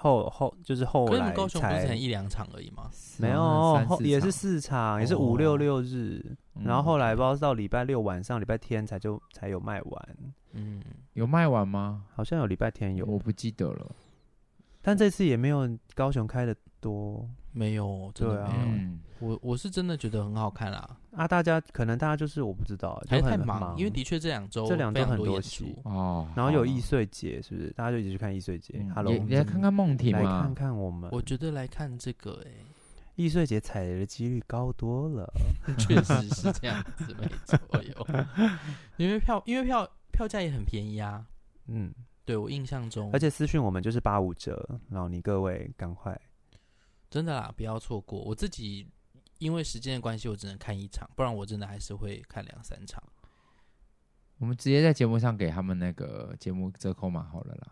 [0.00, 2.88] 后后就是后来才高雄不是才一两场而已吗？
[3.18, 10.08] 没有，后也是四场，也是五六六日，哦、然后后来不知道是到礼拜六晚上、礼拜天才就才有卖完。
[10.52, 10.82] 嗯，
[11.14, 12.04] 有卖完吗？
[12.14, 13.90] 好像有礼拜天有，我不记得了。
[14.80, 18.46] 但这次也没有高雄开的多，没有，真的没有。
[18.46, 20.96] 啊嗯、我我是真的觉得很好看啦。
[21.10, 27.70] 啊，大家可能大家就是我不知道，还太忙，因为的确这两周这两周很多戏哦，然后有易碎节，是不是？
[27.72, 28.86] 大家就一起去看易碎节。
[28.94, 30.22] Hello，你来看看梦婷吗？
[30.22, 31.10] 来看看我们。
[31.12, 32.50] 我觉得来看这个，哎，
[33.16, 35.30] 易碎节踩雷的几率高多了，
[35.76, 38.26] 确实是这样子，没错哟。
[38.96, 39.86] 因为票，因为票
[40.18, 41.24] 票价也很便宜啊。
[41.68, 41.94] 嗯，
[42.24, 46.20] 对我印象中，而且私讯我们就是八五折，然后你各位赶快，
[47.08, 48.18] 真的啦，不要错过。
[48.20, 48.88] 我自己。
[49.38, 53.00] 因为时间的关系，我只能看一场，不然我真的还是会看两三场。
[54.38, 57.68] 我们直接在节目上给他们那个节目折扣码好了啦。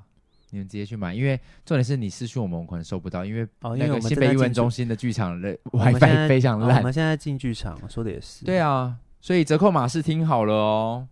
[0.50, 6.76] 你们直接去买，因为重点是你私讯我们，我们可能收不到，因为哦，那个新北艺文中心的剧场的我们 WiFi 非常烂。
[6.76, 8.44] 哦我们现在进剧场说的也是。
[8.44, 11.08] 对啊，所以折扣码是听好了哦，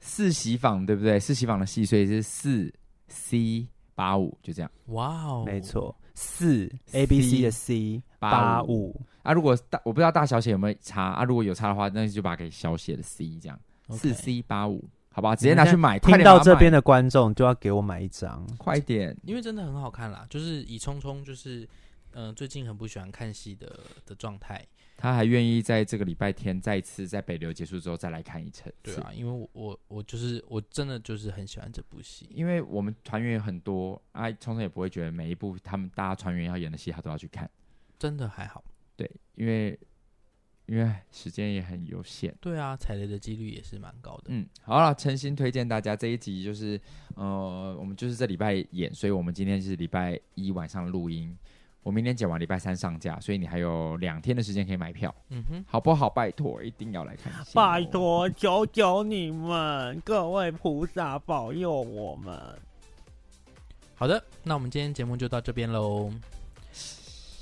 [0.00, 1.20] 四喜坊对不对？
[1.20, 2.72] 四喜坊的戏所以是四
[3.08, 4.70] C 八五，就这样。
[4.86, 9.32] 哇哦，没错，四 A B C 的 C 八五啊。
[9.32, 14.88] 如果大我不知道大小写有没有差啊，如果有差的话，那就把它给小写的 C 这样，四 C 八五。
[15.12, 15.98] 好吧，直接拿去买。
[15.98, 20.24] 听到这边的观众就要给我买一张，快一点，因为真的很好看啦。
[20.30, 21.68] 就是以聪聪，就是
[22.12, 24.64] 嗯、呃，最近很不喜欢看戏的的状态，
[25.00, 28.72] 他还愿意在这个礼拜天再次在北流结束之后再来看一次。
[28.82, 37.50] 对啊，因为我我我就是我真的就是很喜欢这部戏，因为我们团员很多啊，聪聪也不会觉得每一部他们大家团员要演的戏他都要去看，
[37.98, 38.62] 真的还好。
[38.94, 39.78] 对，因为。
[40.66, 44.26] 因为时间也很有限，对啊，踩雷的几率也是蛮高的。
[44.28, 46.80] 嗯，好了，诚心推荐大家这一集，就是
[47.16, 51.36] 呃，我们就是这礼拜演，所以我们今天是礼拜一晚上录音，
[51.82, 55.14] 我明天剪完礼拜三上架，所以你还有两天的时间可以买票。
[55.30, 56.10] 嗯哼，好不好？
[56.10, 57.32] 拜托，一定要来看。
[57.54, 62.38] 拜托，求求你们，各位菩萨保佑我们。
[63.94, 66.10] 好的，那我们今天节目就到这边喽。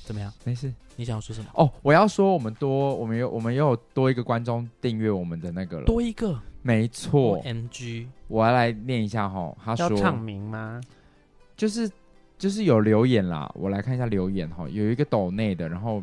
[0.04, 0.32] 怎么样？
[0.44, 0.72] 没事。
[0.96, 1.50] 你想要说什么？
[1.54, 5.84] 哦，我要说，我们多，我们有，我们又有多一个观众订阅我们的那个了。
[5.84, 6.40] 多一个？
[6.62, 7.40] 没错。
[7.44, 9.54] M G，我要来念一下哈。
[9.64, 10.80] 他说：“要唱名吗？”
[11.56, 11.90] 就是
[12.38, 14.66] 就是有留言啦，我来看一下留言哈。
[14.70, 16.02] 有一个抖内的，然后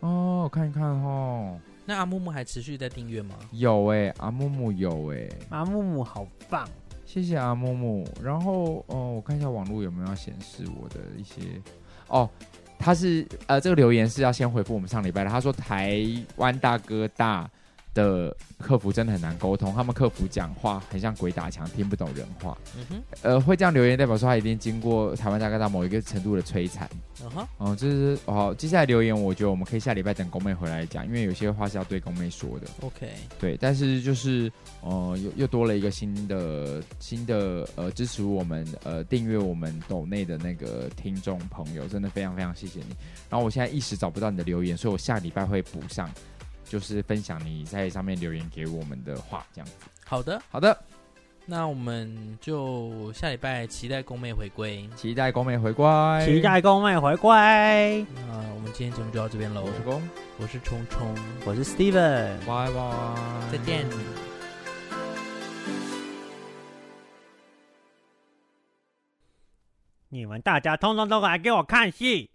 [0.00, 1.58] 哦，我看一看哈。
[1.86, 3.34] 那阿木木还持续在订阅吗？
[3.52, 6.68] 有哎、欸，阿木木有哎、欸，阿木木好棒，
[7.04, 8.06] 谢谢阿木木。
[8.22, 11.40] 然后哦，我看一下网络有没有要显示我的一些
[12.08, 12.28] 哦。
[12.78, 15.30] 他是呃，这个留言是要先回复我们上礼拜的。
[15.30, 16.04] 他说台
[16.36, 17.50] 湾大哥大
[17.94, 22.58] 的客服真的很难沟通，他们客服讲话很像鬼打墙，听不懂人话。
[22.76, 26.88] 嗯哼，呃，会这样留言代表说他一定经过台湾大哥大某一个程度的摧残。
[27.22, 32.66] 嗯哼，哦，就是哦，接下来留言我觉得我们可以下礼拜等宫妹回来讲，因为有些话是要对宫妹说的。
[32.80, 42.96] OK，对，但是就是呃，又又多了一个新的新的呃支持我们呃订阅我们抖内的那个听众朋友，真的非常非常谢谢你。
[43.30, 46.10] 然后我现在一时找不到你的留言，所以我下礼拜会补上。
[46.74, 49.74] 就是分享你在上面留言给我们的话，这样子。
[50.04, 50.76] 好的，好的，
[51.46, 55.86] 那我们就下礼拜期待宫妹回归，期待宫妹回归，
[56.24, 57.30] 期待宫妹回归。
[57.30, 59.62] 那我们今天节目就到这边喽。
[59.64, 60.02] 我是宫，
[60.40, 61.14] 我是冲冲，
[61.44, 63.86] 我是 Steven，拜拜，再见。
[70.08, 72.33] 你们大家通通都来给我看戏。